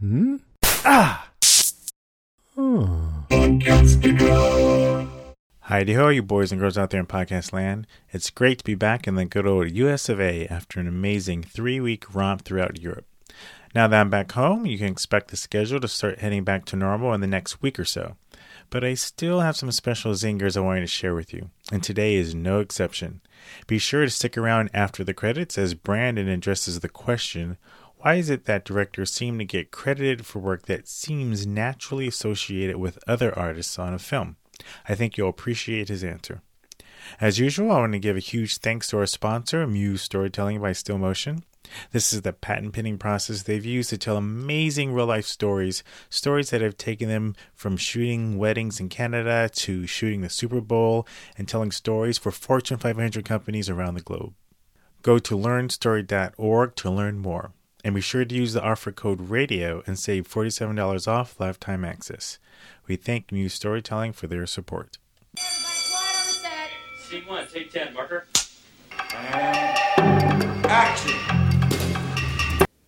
Hmm? 0.00 0.36
Ah! 0.84 1.28
Oh. 2.56 3.24
Heidi 5.62 5.94
ho, 5.94 6.08
you 6.08 6.22
boys 6.22 6.52
and 6.52 6.60
girls 6.60 6.78
out 6.78 6.90
there 6.90 7.00
in 7.00 7.06
podcast 7.06 7.52
land. 7.52 7.88
It's 8.10 8.30
great 8.30 8.58
to 8.58 8.64
be 8.64 8.76
back 8.76 9.08
in 9.08 9.16
the 9.16 9.24
good 9.24 9.44
old 9.44 9.72
US 9.72 10.08
of 10.08 10.20
A 10.20 10.46
after 10.46 10.78
an 10.78 10.86
amazing 10.86 11.42
three 11.42 11.80
week 11.80 12.14
romp 12.14 12.42
throughout 12.42 12.80
Europe. 12.80 13.06
Now 13.74 13.88
that 13.88 14.00
I'm 14.00 14.08
back 14.08 14.30
home, 14.30 14.66
you 14.66 14.78
can 14.78 14.86
expect 14.86 15.32
the 15.32 15.36
schedule 15.36 15.80
to 15.80 15.88
start 15.88 16.20
heading 16.20 16.44
back 16.44 16.64
to 16.66 16.76
normal 16.76 17.12
in 17.12 17.20
the 17.20 17.26
next 17.26 17.60
week 17.60 17.76
or 17.76 17.84
so. 17.84 18.14
But 18.70 18.84
I 18.84 18.94
still 18.94 19.40
have 19.40 19.56
some 19.56 19.72
special 19.72 20.12
zingers 20.12 20.56
I 20.56 20.60
wanted 20.60 20.82
to 20.82 20.86
share 20.86 21.16
with 21.16 21.34
you, 21.34 21.50
and 21.72 21.82
today 21.82 22.14
is 22.14 22.36
no 22.36 22.60
exception. 22.60 23.20
Be 23.66 23.78
sure 23.78 24.04
to 24.04 24.10
stick 24.10 24.38
around 24.38 24.70
after 24.72 25.02
the 25.02 25.14
credits 25.14 25.58
as 25.58 25.74
Brandon 25.74 26.28
addresses 26.28 26.78
the 26.78 26.88
question 26.88 27.56
why 28.00 28.14
is 28.14 28.30
it 28.30 28.44
that 28.44 28.64
directors 28.64 29.12
seem 29.12 29.38
to 29.38 29.44
get 29.44 29.72
credited 29.72 30.24
for 30.24 30.38
work 30.38 30.66
that 30.66 30.86
seems 30.86 31.46
naturally 31.46 32.06
associated 32.06 32.76
with 32.76 32.98
other 33.06 33.36
artists 33.36 33.78
on 33.78 33.92
a 33.92 33.98
film? 33.98 34.36
I 34.88 34.94
think 34.94 35.16
you'll 35.16 35.28
appreciate 35.28 35.88
his 35.88 36.04
answer. 36.04 36.42
As 37.20 37.38
usual, 37.38 37.72
I 37.72 37.80
want 37.80 37.92
to 37.92 37.98
give 37.98 38.16
a 38.16 38.20
huge 38.20 38.58
thanks 38.58 38.88
to 38.88 38.98
our 38.98 39.06
sponsor, 39.06 39.66
Muse 39.66 40.02
Storytelling 40.02 40.60
by 40.60 40.72
Still 40.72 40.98
Motion. 40.98 41.42
This 41.92 42.12
is 42.12 42.22
the 42.22 42.32
patent 42.32 42.72
pending 42.72 42.98
process 42.98 43.42
they've 43.42 43.64
used 43.64 43.90
to 43.90 43.98
tell 43.98 44.16
amazing 44.16 44.92
real 44.92 45.06
life 45.06 45.26
stories, 45.26 45.82
stories 46.08 46.50
that 46.50 46.62
have 46.62 46.76
taken 46.76 47.08
them 47.08 47.34
from 47.54 47.76
shooting 47.76 48.38
weddings 48.38 48.80
in 48.80 48.88
Canada 48.88 49.50
to 49.54 49.86
shooting 49.86 50.20
the 50.20 50.30
Super 50.30 50.60
Bowl 50.60 51.06
and 51.36 51.48
telling 51.48 51.70
stories 51.70 52.16
for 52.16 52.30
Fortune 52.30 52.78
500 52.78 53.24
companies 53.24 53.68
around 53.68 53.94
the 53.94 54.00
globe. 54.00 54.34
Go 55.02 55.18
to 55.18 55.36
learnstory.org 55.36 56.76
to 56.76 56.90
learn 56.90 57.18
more. 57.18 57.52
And 57.88 57.94
be 57.94 58.02
sure 58.02 58.26
to 58.26 58.34
use 58.34 58.52
the 58.52 58.62
offer 58.62 58.92
code 58.92 59.30
RADIO 59.30 59.82
and 59.86 59.98
save 59.98 60.28
$47 60.28 61.08
off 61.08 61.40
lifetime 61.40 61.86
access. 61.86 62.38
We 62.86 62.96
thank 62.96 63.32
Muse 63.32 63.54
Storytelling 63.54 64.12
for 64.12 64.26
their 64.26 64.44
support. 64.46 64.98
Scene 65.38 67.26
one, 67.26 67.46
take 67.50 67.72
10, 67.72 67.94
marker. 67.94 68.26
Action. 70.68 71.16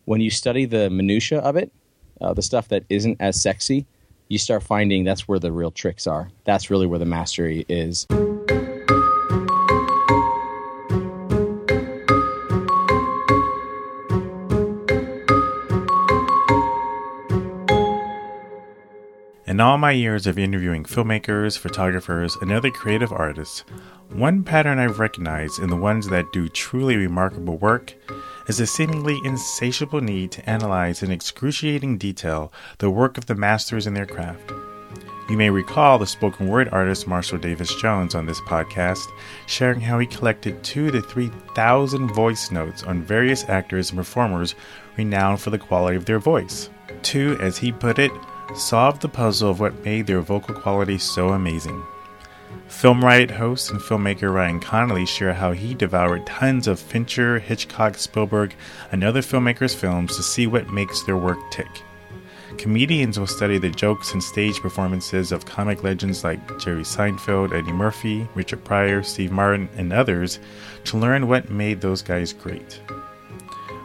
when 0.05 0.21
you 0.21 0.29
study 0.29 0.67
the 0.67 0.91
minutia 0.91 1.39
of 1.39 1.57
it, 1.57 1.73
uh, 2.21 2.35
the 2.35 2.43
stuff 2.43 2.69
that 2.69 2.85
isn't 2.91 3.17
as 3.21 3.41
sexy, 3.41 3.87
you 4.29 4.37
start 4.37 4.63
finding 4.63 5.05
that's 5.05 5.27
where 5.27 5.39
the 5.39 5.51
real 5.51 5.71
tricks 5.71 6.07
are. 6.07 6.29
That's 6.45 6.69
really 6.69 6.87
where 6.87 6.99
the 6.99 7.07
mastery 7.07 7.65
is. 7.71 8.07
In 19.61 19.65
all 19.65 19.77
my 19.77 19.93
years 19.93 20.27
of 20.27 20.39
interviewing 20.39 20.85
filmmakers, 20.85 21.59
photographers, 21.59 22.35
and 22.41 22.51
other 22.51 22.71
creative 22.71 23.13
artists, 23.13 23.63
one 24.09 24.43
pattern 24.43 24.79
I've 24.79 24.99
recognized 24.99 25.61
in 25.61 25.69
the 25.69 25.77
ones 25.77 26.09
that 26.09 26.33
do 26.33 26.49
truly 26.49 26.97
remarkable 26.97 27.59
work 27.59 27.93
is 28.49 28.59
a 28.59 28.67
seemingly 28.67 29.19
insatiable 29.23 30.01
need 30.01 30.33
to 30.33 30.49
analyze 30.49 31.03
in 31.03 31.11
excruciating 31.11 31.99
detail 31.99 32.51
the 32.79 32.89
work 32.89 33.19
of 33.19 33.27
the 33.27 33.35
masters 33.35 33.87
in 33.87 33.93
their 33.93 34.07
craft. 34.07 34.51
You 35.29 35.37
may 35.37 35.51
recall 35.51 35.99
the 35.99 36.07
spoken 36.07 36.49
word 36.49 36.71
artist 36.73 37.07
Marshall 37.07 37.37
Davis 37.37 37.75
Jones 37.83 38.15
on 38.15 38.25
this 38.25 38.41
podcast 38.41 39.07
sharing 39.47 39.83
how 39.83 39.99
he 39.99 40.07
collected 40.07 40.65
two 40.65 40.91
to 40.91 41.03
three 41.03 41.31
thousand 41.55 42.15
voice 42.15 42.51
notes 42.51 42.83
on 42.83 43.03
various 43.03 43.47
actors 43.47 43.91
and 43.91 43.99
performers 43.99 44.55
renowned 44.97 45.39
for 45.39 45.51
the 45.51 45.59
quality 45.59 45.99
of 45.99 46.07
their 46.07 46.19
voice. 46.19 46.71
Two, 47.03 47.37
as 47.43 47.59
he 47.59 47.73
put 47.73 47.99
it, 47.99 48.11
solve 48.55 49.01
the 49.01 49.09
puzzle 49.09 49.51
of 49.51 49.61
what 49.61 49.85
made 49.85 50.07
their 50.07 50.21
vocal 50.21 50.55
quality 50.55 50.99
so 50.99 51.31
amazing. 51.31 51.83
Film 52.67 53.05
Riot 53.05 53.31
host 53.31 53.71
and 53.71 53.81
filmmaker 53.81 54.33
Ryan 54.33 54.61
Connolly 54.61 55.07
share 55.07 55.35
how 55.35 55.53
he 55.53 55.75
devoured 55.75 56.27
tons 56.27 56.67
of 56.67 56.81
Fincher, 56.81 57.39
Hitchcock, 57.39 57.97
Spielberg, 57.97 58.55
and 58.91 59.05
other 59.05 59.21
filmmakers' 59.21 59.75
films 59.75 60.17
to 60.17 60.23
see 60.23 60.47
what 60.47 60.71
makes 60.71 61.03
their 61.03 61.17
work 61.17 61.39
tick. 61.51 61.83
Comedians 62.59 63.19
will 63.19 63.27
study 63.27 63.59
the 63.59 63.71
jokes 63.71 64.13
and 64.13 64.23
stage 64.23 64.61
performances 64.61 65.33
of 65.33 65.47
comic 65.47 65.83
legends 65.83 66.25
like 66.25 66.59
Jerry 66.59 66.83
Seinfeld, 66.83 67.53
Eddie 67.53 67.73
Murphy, 67.73 68.29
Richard 68.35 68.65
Pryor, 68.65 69.03
Steve 69.03 69.33
Martin, 69.33 69.69
and 69.77 69.93
others 69.93 70.41
to 70.85 70.99
learn 70.99 71.29
what 71.29 71.51
made 71.51 71.81
those 71.81 72.03
guys 72.03 72.33
great. 72.33 72.81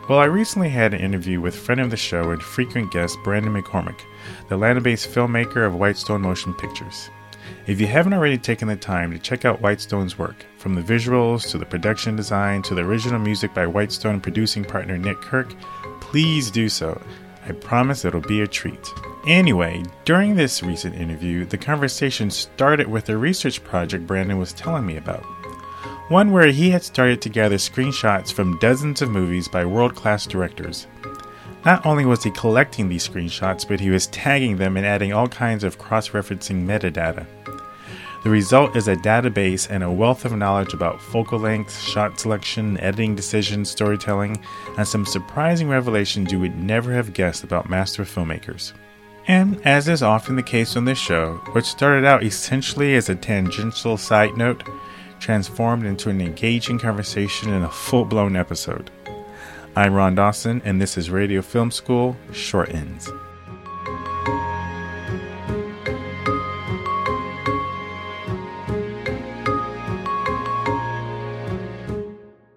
Well, 0.10 0.20
I 0.20 0.26
recently 0.26 0.70
had 0.70 0.94
an 0.94 1.02
interview 1.02 1.42
with 1.42 1.56
friend 1.56 1.82
of 1.82 1.90
the 1.90 1.98
show 1.98 2.32
and 2.32 2.42
frequent 2.42 2.92
guest 2.92 3.18
Brandon 3.24 3.54
McCormick, 3.54 4.00
the 4.48 4.56
Atlanta 4.56 4.82
based 4.82 5.10
filmmaker 5.10 5.66
of 5.66 5.76
Whitestone 5.76 6.22
Motion 6.22 6.54
Pictures. 6.54 7.10
If 7.68 7.82
you 7.82 7.88
haven't 7.88 8.14
already 8.14 8.38
taken 8.38 8.68
the 8.68 8.76
time 8.76 9.12
to 9.12 9.20
check 9.20 9.46
out 9.46 9.62
Whitestone's 9.62 10.18
work, 10.18 10.46
from 10.58 10.76
the 10.76 10.82
visuals 10.82 11.50
to 11.50 11.58
the 11.58 11.66
production 11.66 12.16
design 12.16 12.62
to 12.64 12.76
the 12.76 12.84
original 12.84 13.20
music 13.20 13.54
by 13.54 13.68
Whitestone 13.68 14.22
producing 14.22 14.64
partner 14.64 14.98
Nick 14.98 15.22
Kirk, 15.22 15.54
please 16.02 16.50
do 16.50 16.70
so. 16.70 17.02
I 17.48 17.52
promise 17.52 18.06
it'll 18.06 18.22
be 18.22 18.42
a 18.42 18.48
treat. 18.48 18.88
Anyway, 19.28 19.84
during 20.06 20.36
this 20.36 20.64
recent 20.64 20.96
interview, 20.96 21.46
the 21.46 21.58
conversation 21.58 22.30
started 22.32 22.88
with 22.88 23.10
a 23.10 23.18
research 23.18 23.64
project 23.64 24.08
Brandon 24.08 24.40
was 24.40 24.54
telling 24.54 24.86
me 24.86 24.98
about. 24.98 25.24
One 26.10 26.32
where 26.32 26.48
he 26.48 26.70
had 26.70 26.84
started 26.84 27.22
to 27.24 27.30
gather 27.30 27.56
screenshots 27.56 28.32
from 28.32 28.60
dozens 28.60 29.02
of 29.02 29.10
movies 29.10 29.48
by 29.48 29.66
world 29.66 29.96
class 29.96 30.28
directors. 30.28 30.86
Not 31.66 31.84
only 31.84 32.06
was 32.06 32.24
he 32.24 32.30
collecting 32.30 32.90
these 32.90 33.08
screenshots, 33.08 33.68
but 33.68 33.80
he 33.80 33.90
was 33.90 34.08
tagging 34.08 34.58
them 34.58 34.78
and 34.78 34.86
adding 34.86 35.12
all 35.12 35.28
kinds 35.28 35.64
of 35.64 35.80
cross 35.80 36.10
referencing 36.10 36.66
metadata. 36.66 37.26
The 38.24 38.30
result 38.30 38.76
is 38.76 38.88
a 38.88 38.96
database 38.96 39.68
and 39.70 39.84
a 39.84 39.92
wealth 39.92 40.26
of 40.26 40.36
knowledge 40.36 40.74
about 40.74 41.02
focal 41.02 41.40
length, 41.40 41.80
shot 41.80 42.20
selection, 42.20 42.80
editing 42.80 43.16
decisions, 43.16 43.70
storytelling, 43.70 44.44
and 44.78 44.88
some 44.88 45.06
surprising 45.06 45.70
revelations 45.70 46.32
you 46.32 46.40
would 46.40 46.56
never 46.56 46.92
have 46.94 47.14
guessed 47.14 47.44
about 47.44 47.70
master 47.70 48.04
filmmakers. 48.04 48.74
And 49.28 49.60
as 49.66 49.88
is 49.88 50.04
often 50.04 50.36
the 50.36 50.44
case 50.44 50.76
on 50.76 50.86
this 50.86 51.00
show, 51.00 51.36
what 51.52 51.66
started 51.66 52.06
out 52.06 52.24
essentially 52.24 52.96
as 52.96 53.10
a 53.10 53.16
tangential 53.16 53.98
side 53.98 54.38
note 54.38 54.64
transformed 55.20 55.86
into 55.86 56.10
an 56.10 56.22
engaging 56.22 56.78
conversation 56.78 57.54
in 57.54 57.64
a 57.64 57.70
full 57.70 58.06
blown 58.06 58.36
episode. 58.36 58.92
I'm 59.78 59.94
Ron 59.94 60.16
Dawson, 60.16 60.62
and 60.64 60.82
this 60.82 60.98
is 60.98 61.10
Radio 61.10 61.42
Film 61.42 61.70
School 61.70 62.16
Short 62.32 62.74
Ends. 62.74 63.12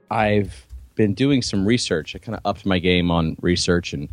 I've 0.09 0.65
been 0.95 1.15
doing 1.15 1.43
some 1.43 1.67
research. 1.67 2.15
I 2.15 2.21
kind 2.21 2.37
of 2.37 2.41
upped 2.45 2.65
my 2.65 2.79
game 2.79 3.11
on 3.11 3.35
research 3.41 3.93
and 3.93 4.09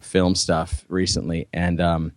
film 0.00 0.34
stuff 0.34 0.84
recently, 0.88 1.48
and 1.54 1.80
um, 1.80 2.12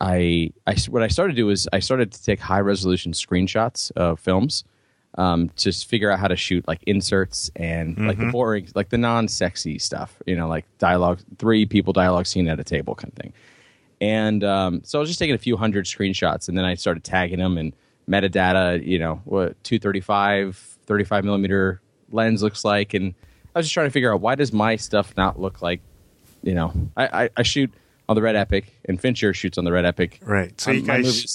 I, 0.00 0.54
I 0.66 0.76
what 0.88 1.02
I 1.02 1.08
started 1.08 1.34
to 1.34 1.42
do 1.42 1.50
is 1.50 1.68
I 1.74 1.80
started 1.80 2.10
to 2.12 2.24
take 2.24 2.40
high 2.40 2.60
resolution 2.60 3.12
screenshots 3.12 3.92
of 3.96 4.18
films 4.18 4.64
um, 5.18 5.50
to 5.56 5.72
figure 5.72 6.10
out 6.10 6.18
how 6.18 6.28
to 6.28 6.36
shoot 6.36 6.66
like 6.66 6.82
inserts 6.86 7.50
and 7.56 8.06
like 8.06 8.18
the 8.18 8.30
boring, 8.32 8.68
like 8.74 8.88
the 8.88 8.98
non 8.98 9.28
sexy 9.28 9.78
stuff. 9.78 10.16
You 10.26 10.36
know, 10.36 10.48
like 10.48 10.64
dialogue, 10.78 11.20
three 11.38 11.66
people 11.66 11.92
dialogue 11.92 12.26
scene 12.26 12.48
at 12.48 12.58
a 12.58 12.64
table 12.64 12.94
kind 12.94 13.12
of 13.12 13.18
thing. 13.18 13.32
And 14.00 14.42
um, 14.42 14.82
so 14.84 14.98
I 14.98 15.00
was 15.00 15.08
just 15.08 15.18
taking 15.18 15.34
a 15.34 15.38
few 15.38 15.56
hundred 15.56 15.84
screenshots, 15.84 16.48
and 16.48 16.56
then 16.56 16.64
I 16.64 16.74
started 16.74 17.04
tagging 17.04 17.38
them 17.38 17.58
and 17.58 17.74
metadata. 18.08 18.84
You 18.84 18.98
know, 18.98 19.20
what 19.24 19.62
235, 19.64 20.56
35 20.86 21.24
millimeter 21.24 21.80
lens 22.10 22.42
looks 22.42 22.64
like, 22.64 22.94
and 22.94 23.14
I 23.54 23.58
was 23.58 23.66
just 23.66 23.74
trying 23.74 23.86
to 23.86 23.92
figure 23.92 24.12
out 24.12 24.20
why 24.20 24.34
does 24.34 24.52
my 24.52 24.76
stuff 24.76 25.14
not 25.16 25.38
look 25.38 25.60
like, 25.60 25.82
you 26.42 26.54
know, 26.54 26.72
I, 26.96 27.24
I, 27.24 27.30
I 27.36 27.42
shoot 27.42 27.72
on 28.12 28.16
the 28.16 28.22
Red 28.22 28.36
Epic, 28.36 28.72
and 28.84 29.00
Fincher 29.00 29.34
shoots 29.34 29.58
on 29.58 29.64
the 29.64 29.72
Red 29.72 29.84
Epic. 29.84 30.20
Right. 30.22 30.58
So 30.60 30.70
Um, 30.70 30.76
you 30.76 30.82
guys 30.82 31.20
sh- 31.20 31.26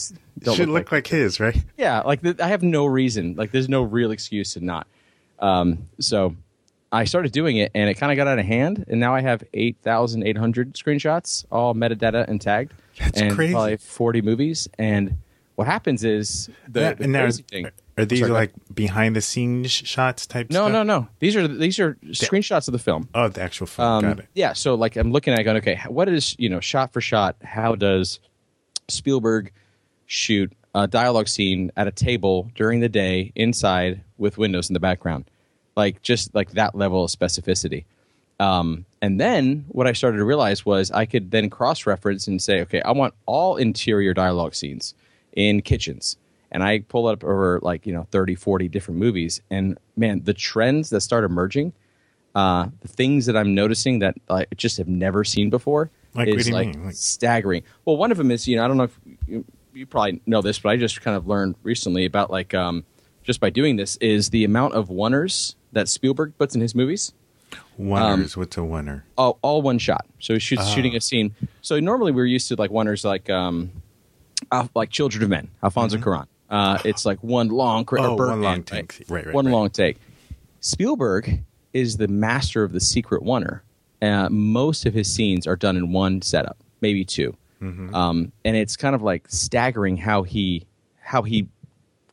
should 0.55 0.59
look 0.59 0.67
look 0.69 0.91
like 0.91 1.07
his, 1.07 1.39
right? 1.39 1.57
Yeah, 1.77 2.01
like 2.01 2.21
I 2.39 2.47
have 2.47 2.63
no 2.63 2.85
reason. 2.85 3.35
Like 3.35 3.51
there's 3.51 3.67
no 3.69 3.81
real 3.83 4.11
excuse 4.11 4.53
to 4.53 4.63
not. 4.63 4.87
Um, 5.39 5.87
so 5.99 6.35
I 6.91 7.03
started 7.05 7.31
doing 7.31 7.57
it, 7.57 7.71
and 7.75 7.89
it 7.89 7.95
kind 7.95 8.11
of 8.11 8.15
got 8.15 8.27
out 8.27 8.39
of 8.39 8.45
hand. 8.45 8.85
And 8.87 8.99
now 8.99 9.13
I 9.13 9.21
have 9.21 9.43
eight 9.53 9.77
thousand 9.81 10.25
eight 10.25 10.37
hundred 10.37 10.73
screenshots, 10.73 11.45
all 11.51 11.73
metadata 11.75 12.27
and 12.27 12.39
tagged, 12.39 12.73
That's 12.99 13.19
and 13.21 13.33
crazy. 13.33 13.53
probably 13.53 13.77
forty 13.77 14.21
movies. 14.21 14.67
And 14.79 15.17
what 15.57 15.65
happens 15.67 16.03
is 16.05 16.49
the, 16.67 16.79
Yeah, 16.81 16.93
the 16.93 17.07
now, 17.07 17.21
crazy 17.23 17.43
thing. 17.43 17.67
are 17.97 18.05
these 18.05 18.19
Sorry, 18.19 18.31
like 18.31 18.53
behind 18.73 19.15
the 19.15 19.21
scenes 19.21 19.71
shots 19.71 20.25
type 20.27 20.51
No, 20.51 20.61
stuff? 20.65 20.71
no, 20.71 20.83
no. 20.83 21.07
These 21.19 21.35
are 21.35 21.47
these 21.47 21.79
are 21.79 21.95
screenshots 22.05 22.67
of 22.67 22.71
the 22.73 22.79
film. 22.79 23.09
Oh, 23.15 23.27
the 23.27 23.41
actual 23.41 23.65
film. 23.67 23.87
Um, 23.87 24.01
Got 24.03 24.19
it. 24.19 24.25
Yeah, 24.35 24.53
so 24.53 24.75
like 24.75 24.95
I'm 24.95 25.11
looking 25.11 25.33
at 25.33 25.39
it 25.39 25.43
going, 25.43 25.57
okay, 25.57 25.81
what 25.87 26.07
is 26.07 26.35
you 26.37 26.47
know 26.47 26.59
shot 26.59 26.93
for 26.93 27.01
shot? 27.01 27.37
How 27.43 27.73
does 27.75 28.19
Spielberg 28.87 29.51
shoot 30.05 30.53
a 30.75 30.87
dialogue 30.87 31.27
scene 31.27 31.71
at 31.75 31.87
a 31.87 31.91
table 31.91 32.51
during 32.55 32.79
the 32.79 32.89
day 32.89 33.31
inside 33.35 34.01
with 34.19 34.37
windows 34.37 34.69
in 34.69 34.73
the 34.75 34.79
background? 34.79 35.25
Like 35.75 36.01
just 36.03 36.35
like 36.35 36.51
that 36.51 36.75
level 36.75 37.03
of 37.03 37.09
specificity. 37.11 37.85
Um, 38.39 38.85
and 39.01 39.19
then 39.19 39.65
what 39.69 39.87
I 39.87 39.93
started 39.93 40.17
to 40.17 40.23
realize 40.23 40.63
was 40.63 40.91
I 40.91 41.07
could 41.07 41.31
then 41.31 41.49
cross 41.49 41.87
reference 41.87 42.27
and 42.27 42.39
say, 42.39 42.61
okay, 42.61 42.81
I 42.81 42.91
want 42.91 43.15
all 43.25 43.57
interior 43.57 44.13
dialogue 44.13 44.53
scenes 44.53 44.93
in 45.37 45.61
kitchens. 45.61 46.17
And 46.51 46.63
I 46.63 46.79
pull 46.79 47.09
it 47.09 47.13
up 47.13 47.23
over 47.23 47.59
like, 47.61 47.85
you 47.85 47.93
know, 47.93 48.07
30, 48.11 48.35
40 48.35 48.67
different 48.69 48.99
movies. 48.99 49.41
And 49.51 49.77
man, 49.95 50.23
the 50.23 50.33
trends 50.33 50.89
that 50.89 51.01
start 51.01 51.23
emerging, 51.23 51.73
uh, 52.35 52.67
the 52.81 52.87
things 52.87 53.25
that 53.27 53.37
I'm 53.37 53.53
noticing 53.53 53.99
that 53.99 54.15
I 54.29 54.47
just 54.55 54.77
have 54.77 54.87
never 54.87 55.23
seen 55.23 55.49
before 55.49 55.91
Like, 56.15 56.27
is 56.29 56.49
like. 56.49 56.75
Like- 56.75 56.93
staggering. 56.95 57.63
Well, 57.85 57.97
one 57.97 58.11
of 58.11 58.17
them 58.17 58.31
is, 58.31 58.47
you 58.47 58.55
know, 58.55 58.65
I 58.65 58.67
don't 58.67 58.77
know 58.77 58.83
if 58.85 58.99
you, 59.27 59.45
you 59.73 59.85
probably 59.85 60.21
know 60.25 60.41
this, 60.41 60.57
but 60.59 60.69
I 60.69 60.77
just 60.77 61.01
kind 61.01 61.15
of 61.15 61.27
learned 61.27 61.55
recently 61.63 62.05
about 62.05 62.31
like, 62.31 62.53
um, 62.53 62.83
just 63.23 63.39
by 63.41 63.49
doing 63.49 63.75
this, 63.75 63.97
is 63.97 64.29
the 64.29 64.43
amount 64.45 64.73
of 64.73 64.87
oneers 64.89 65.55
that 65.73 65.89
Spielberg 65.89 66.33
puts 66.37 66.55
in 66.55 66.61
his 66.61 66.73
movies 66.73 67.13
Oneers, 67.79 68.35
what's 68.35 68.57
a 68.57 68.61
oneer? 68.61 69.03
all, 69.17 69.37
all 69.41 69.61
one 69.61 69.77
shot. 69.79 70.05
So 70.19 70.33
he 70.33 70.39
shoots 70.39 70.63
Ah. 70.65 70.73
shooting 70.73 70.95
a 70.95 71.01
scene. 71.01 71.35
So 71.61 71.79
normally 71.79 72.11
we're 72.11 72.25
used 72.25 72.47
to 72.49 72.55
like 72.55 72.71
oneers 72.71 73.05
like 73.05 73.29
um, 73.29 73.71
uh, 74.51 74.67
like 74.75 74.89
Children 74.89 75.23
of 75.23 75.29
Men, 75.29 75.49
Alfonso 75.63 75.97
Cuarón. 75.97 76.27
Uh, 76.49 76.79
it's 76.85 77.05
like 77.05 77.21
one 77.23 77.49
long, 77.49 77.83
cra- 77.85 77.99
Mm-hmm. 78.01 78.21
Oh, 78.21 78.27
one 78.27 78.41
long 78.41 78.63
take. 78.63 79.03
Right, 79.09 79.25
right, 79.25 79.33
one 79.35 79.45
right. 79.45 79.51
long 79.51 79.69
take. 79.69 79.97
Spielberg 80.61 81.43
is 81.73 81.97
the 81.97 82.07
master 82.07 82.63
of 82.63 82.71
the 82.71 82.79
secret 82.79 83.23
oneer. 83.23 83.61
Uh, 84.01 84.29
most 84.29 84.85
of 84.85 84.93
his 84.93 85.11
scenes 85.11 85.47
are 85.47 85.55
done 85.55 85.75
in 85.75 85.91
one 85.91 86.21
setup, 86.21 86.57
maybe 86.81 87.03
2 87.03 87.35
Mm-hmm. 87.59 87.95
um, 87.95 88.31
and 88.45 88.55
it's 88.55 88.77
kind 88.77 88.93
of 88.93 89.01
like 89.01 89.23
staggering 89.29 89.97
how 89.97 90.21
he 90.21 90.63
how 91.01 91.23
he 91.23 91.47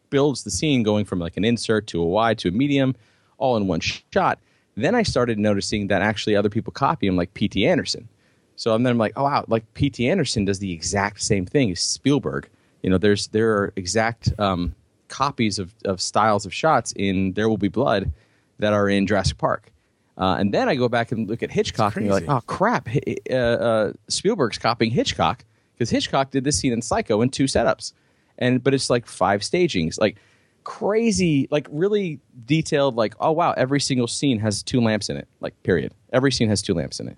builds 0.08 0.42
the 0.42 0.50
scene 0.50 0.82
going 0.82 1.04
from 1.04 1.18
like 1.18 1.36
an 1.36 1.44
insert 1.44 1.86
to 1.88 2.00
a 2.00 2.04
wide 2.06 2.38
to 2.38 2.48
a 2.48 2.50
medium 2.50 2.96
all 3.36 3.54
in 3.58 3.66
one 3.66 3.80
shot 3.80 4.38
then 4.74 4.94
i 4.94 5.02
started 5.02 5.38
noticing 5.38 5.88
that 5.88 6.00
actually 6.00 6.34
other 6.34 6.48
people 6.48 6.72
copy 6.72 7.06
him 7.06 7.14
like 7.14 7.34
pt 7.34 7.58
anderson 7.58 8.08
so 8.56 8.74
and 8.74 8.84
then 8.84 8.92
i'm 8.92 8.98
like 8.98 9.12
oh 9.16 9.24
wow 9.24 9.44
like 9.48 9.64
pt 9.74 10.00
anderson 10.00 10.44
does 10.44 10.58
the 10.58 10.72
exact 10.72 11.20
same 11.22 11.46
thing 11.46 11.70
as 11.70 11.80
spielberg 11.80 12.48
you 12.82 12.90
know 12.90 12.98
there's 12.98 13.28
there 13.28 13.52
are 13.52 13.72
exact 13.76 14.32
um, 14.38 14.74
copies 15.08 15.58
of, 15.58 15.74
of 15.84 16.00
styles 16.00 16.46
of 16.46 16.52
shots 16.52 16.92
in 16.96 17.32
there 17.32 17.48
will 17.48 17.58
be 17.58 17.68
blood 17.68 18.12
that 18.58 18.72
are 18.72 18.88
in 18.88 19.06
jurassic 19.06 19.38
park 19.38 19.70
uh, 20.16 20.36
and 20.38 20.54
then 20.54 20.68
I 20.68 20.76
go 20.76 20.88
back 20.88 21.10
and 21.10 21.28
look 21.28 21.42
at 21.42 21.50
Hitchcock, 21.50 21.96
and 21.96 22.06
you're 22.06 22.14
like, 22.14 22.28
oh 22.28 22.40
crap, 22.46 22.88
uh, 23.30 23.34
uh, 23.34 23.92
Spielberg's 24.08 24.58
copying 24.58 24.92
Hitchcock 24.92 25.44
because 25.74 25.90
Hitchcock 25.90 26.30
did 26.30 26.44
this 26.44 26.58
scene 26.58 26.72
in 26.72 26.82
Psycho 26.82 27.20
in 27.20 27.30
two 27.30 27.44
setups, 27.44 27.92
and 28.38 28.62
but 28.62 28.74
it's 28.74 28.90
like 28.90 29.06
five 29.06 29.42
stagings, 29.42 29.98
like 29.98 30.16
crazy, 30.62 31.48
like 31.50 31.66
really 31.70 32.20
detailed. 32.46 32.94
Like, 32.94 33.14
oh 33.18 33.32
wow, 33.32 33.54
every 33.56 33.80
single 33.80 34.06
scene 34.06 34.38
has 34.38 34.62
two 34.62 34.80
lamps 34.80 35.08
in 35.08 35.16
it. 35.16 35.26
Like, 35.40 35.60
period. 35.64 35.92
Every 36.12 36.30
scene 36.30 36.48
has 36.48 36.62
two 36.62 36.74
lamps 36.74 37.00
in 37.00 37.08
it, 37.08 37.16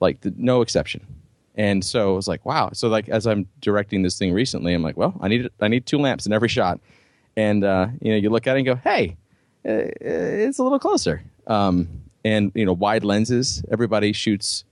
like 0.00 0.20
the, 0.22 0.32
no 0.36 0.62
exception. 0.62 1.06
And 1.54 1.84
so 1.84 2.12
I 2.12 2.16
was 2.16 2.28
like, 2.28 2.44
wow. 2.46 2.70
So 2.72 2.88
like 2.88 3.08
as 3.08 3.26
I'm 3.26 3.46
directing 3.60 4.02
this 4.02 4.18
thing 4.18 4.32
recently, 4.32 4.72
I'm 4.72 4.82
like, 4.82 4.96
well, 4.96 5.14
I 5.20 5.28
need 5.28 5.48
I 5.60 5.68
need 5.68 5.86
two 5.86 5.98
lamps 5.98 6.26
in 6.26 6.32
every 6.32 6.48
shot, 6.48 6.80
and 7.36 7.64
uh, 7.64 7.88
you 8.00 8.12
know, 8.12 8.16
you 8.16 8.30
look 8.30 8.46
at 8.46 8.56
it 8.56 8.60
and 8.60 8.66
go, 8.66 8.76
hey, 8.76 9.16
uh, 9.68 9.92
it's 10.00 10.58
a 10.58 10.62
little 10.62 10.78
closer. 10.78 11.22
Um, 11.46 11.88
and 12.24 12.52
you 12.54 12.64
know, 12.64 12.72
wide 12.72 13.04
lenses. 13.04 13.62
Everybody 13.70 14.12
shoots. 14.12 14.64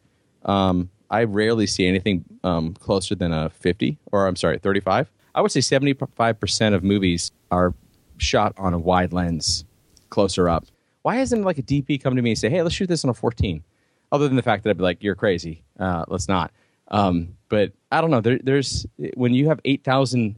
Um, 0.44 0.90
I 1.10 1.24
rarely 1.24 1.66
see 1.66 1.86
anything 1.86 2.24
um, 2.44 2.74
closer 2.74 3.14
than 3.14 3.32
a 3.32 3.48
50, 3.50 3.98
or 4.12 4.26
I'm 4.26 4.36
sorry, 4.36 4.58
35. 4.58 5.10
I 5.34 5.40
would 5.40 5.52
say 5.52 5.60
75 5.60 6.38
percent 6.40 6.74
of 6.74 6.84
movies 6.84 7.32
are 7.50 7.74
shot 8.18 8.54
on 8.56 8.74
a 8.74 8.78
wide 8.78 9.12
lens, 9.12 9.64
closer 10.10 10.48
up. 10.48 10.64
Why 11.02 11.16
hasn't 11.16 11.44
like 11.44 11.58
a 11.58 11.62
DP 11.62 12.02
come 12.02 12.16
to 12.16 12.22
me 12.22 12.30
and 12.30 12.38
say, 12.38 12.48
"Hey, 12.48 12.62
let's 12.62 12.74
shoot 12.74 12.88
this 12.88 13.04
on 13.04 13.10
a 13.10 13.14
14"? 13.14 13.62
Other 14.10 14.26
than 14.26 14.36
the 14.36 14.42
fact 14.42 14.64
that 14.64 14.70
I'd 14.70 14.76
be 14.78 14.82
like, 14.84 15.02
"You're 15.02 15.14
crazy. 15.14 15.62
Uh, 15.78 16.04
let's 16.08 16.28
not." 16.28 16.50
Um, 16.88 17.36
but 17.48 17.72
I 17.92 18.00
don't 18.00 18.10
know. 18.10 18.20
There, 18.20 18.38
there's 18.42 18.86
when 19.14 19.34
you 19.34 19.48
have 19.48 19.60
8,000 19.64 20.36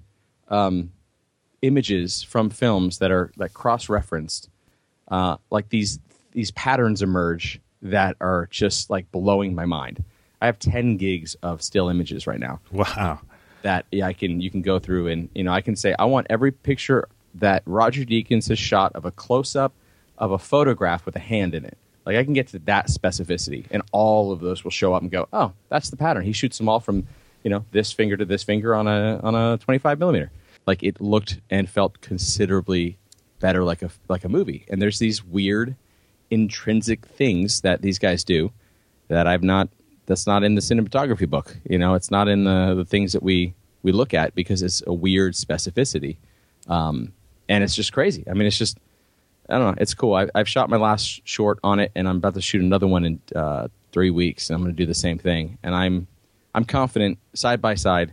images 1.63 2.23
from 2.23 2.51
films 2.51 2.99
that 2.99 3.11
are 3.11 3.31
like 3.37 3.53
cross-referenced 3.53 4.49
uh, 5.09 5.37
like 5.51 5.69
these 5.69 5.99
these 6.33 6.51
patterns 6.53 7.03
emerge 7.03 7.61
that 7.83 8.17
are 8.21 8.47
just 8.51 8.89
like 8.89 9.11
blowing 9.13 9.55
my 9.55 9.67
mind 9.67 10.03
i 10.41 10.47
have 10.47 10.59
10 10.59 10.97
gigs 10.97 11.35
of 11.43 11.61
still 11.63 11.89
images 11.89 12.27
right 12.27 12.41
now 12.41 12.61
Wow. 12.73 13.21
that 13.63 13.85
yeah, 13.93 14.07
i 14.07 14.13
can 14.15 14.41
you 14.41 14.51
can 14.51 14.63
go 14.63 14.79
through 14.79 15.09
and 15.09 15.29
you 15.35 15.45
know 15.45 15.53
i 15.53 15.61
can 15.61 15.77
say 15.77 15.95
i 15.99 16.05
want 16.07 16.27
every 16.31 16.51
picture 16.53 17.09
that 17.35 17.63
roger 17.67 18.05
deakins 18.05 18.49
has 18.49 18.59
shot 18.59 18.93
of 18.95 19.05
a 19.05 19.11
close-up 19.11 19.73
of 20.17 20.31
a 20.33 20.39
photograph 20.39 21.05
with 21.05 21.17
a 21.17 21.21
hand 21.21 21.55
in 21.55 21.65
it 21.65 21.77
like 22.07 22.17
i 22.17 22.25
can 22.25 22.33
get 22.33 22.49
to 22.49 22.59
that 22.61 22.89
specificity 22.89 23.67
and 23.71 23.83
all 23.93 24.33
of 24.33 24.41
those 24.41 24.65
will 24.65 24.71
show 24.71 24.95
up 24.95 25.03
and 25.03 25.11
go 25.11 25.29
oh 25.33 25.53
that's 25.69 25.91
the 25.91 25.97
pattern 25.97 26.25
he 26.25 26.33
shoots 26.33 26.59
them 26.59 26.69
all 26.69 26.81
from 26.81 27.07
you 27.43 27.51
know 27.51 27.65
this 27.73 27.93
finger 27.93 28.17
to 28.17 28.25
this 28.25 28.43
finger 28.43 28.75
on 28.75 28.87
a 28.87 29.21
on 29.23 29.35
a 29.35 29.59
25 29.59 29.99
millimeter 29.99 30.31
like 30.67 30.83
it 30.83 31.01
looked 31.01 31.41
and 31.51 31.69
felt 31.69 32.01
considerably 32.01 32.97
better 33.41 33.65
like 33.65 33.83
a 33.83 33.91
like 34.09 34.25
a 34.25 34.29
movie 34.29 34.67
and 34.69 34.81
there's 34.81 34.99
these 34.99 35.25
weird 35.25 35.75
intrinsic 36.31 37.05
things 37.07 37.63
that 37.63 37.83
these 37.83 37.99
guys 37.99 38.25
do 38.25 38.53
that 39.09 39.27
I've 39.27 39.43
not 39.43 39.69
that's 40.07 40.27
not 40.27 40.43
in 40.43 40.55
the 40.55 40.61
cinematography 40.61 41.29
book. 41.29 41.57
You 41.69 41.79
know, 41.79 41.95
it's 41.95 42.11
not 42.11 42.29
in 42.29 42.45
the 42.45 42.75
the 42.75 42.85
things 42.85 43.13
that 43.13 43.23
we 43.23 43.55
we 43.83 43.93
look 43.93 44.15
at 44.15 44.35
because 44.35 44.63
it's 44.63 44.83
a 44.87 44.95
weird 44.95 45.35
specificity. 45.35 46.17
Um, 46.69 47.13
and 47.49 47.65
it's 47.65 47.75
just 47.75 47.93
crazy. 47.93 48.25
I 48.31 48.35
mean, 48.35 48.47
it's 48.47 48.59
just 48.59 48.79
I 49.51 49.59
don't 49.59 49.75
know. 49.75 49.83
It's 49.83 49.95
cool. 49.95 50.15
I, 50.15 50.29
I've 50.35 50.49
shot 50.49 50.71
my 50.71 50.77
last 50.77 51.27
short 51.27 51.59
on 51.65 51.81
it, 51.81 51.91
and 51.95 52.09
I'm 52.09 52.17
about 52.17 52.35
to 52.35 52.41
shoot 52.41 52.63
another 52.63 52.87
one 52.87 53.05
in 53.05 53.21
uh, 53.35 53.69
three 53.93 54.11
weeks, 54.11 54.49
and 54.49 54.55
I'm 54.55 54.63
going 54.63 54.75
to 54.75 54.77
do 54.77 54.87
the 54.87 54.95
same 54.95 55.19
thing. 55.19 55.59
And 55.63 55.75
I'm 55.75 56.07
I'm 56.55 56.65
confident 56.65 57.19
side 57.35 57.61
by 57.61 57.75
side, 57.75 58.13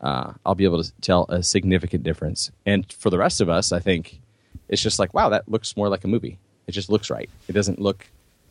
uh, 0.00 0.32
I'll 0.44 0.54
be 0.54 0.64
able 0.64 0.82
to 0.82 0.92
tell 1.00 1.26
a 1.28 1.42
significant 1.42 2.02
difference. 2.02 2.50
And 2.64 2.90
for 2.92 3.10
the 3.10 3.18
rest 3.18 3.40
of 3.40 3.48
us, 3.48 3.72
I 3.72 3.80
think 3.80 4.20
it's 4.68 4.82
just 4.82 4.98
like 4.98 5.14
wow, 5.14 5.28
that 5.30 5.48
looks 5.48 5.76
more 5.76 5.88
like 5.88 6.04
a 6.04 6.08
movie. 6.08 6.38
It 6.66 6.72
just 6.72 6.90
looks 6.90 7.10
right. 7.10 7.30
It 7.48 7.52
doesn't 7.52 7.80
look 7.80 8.06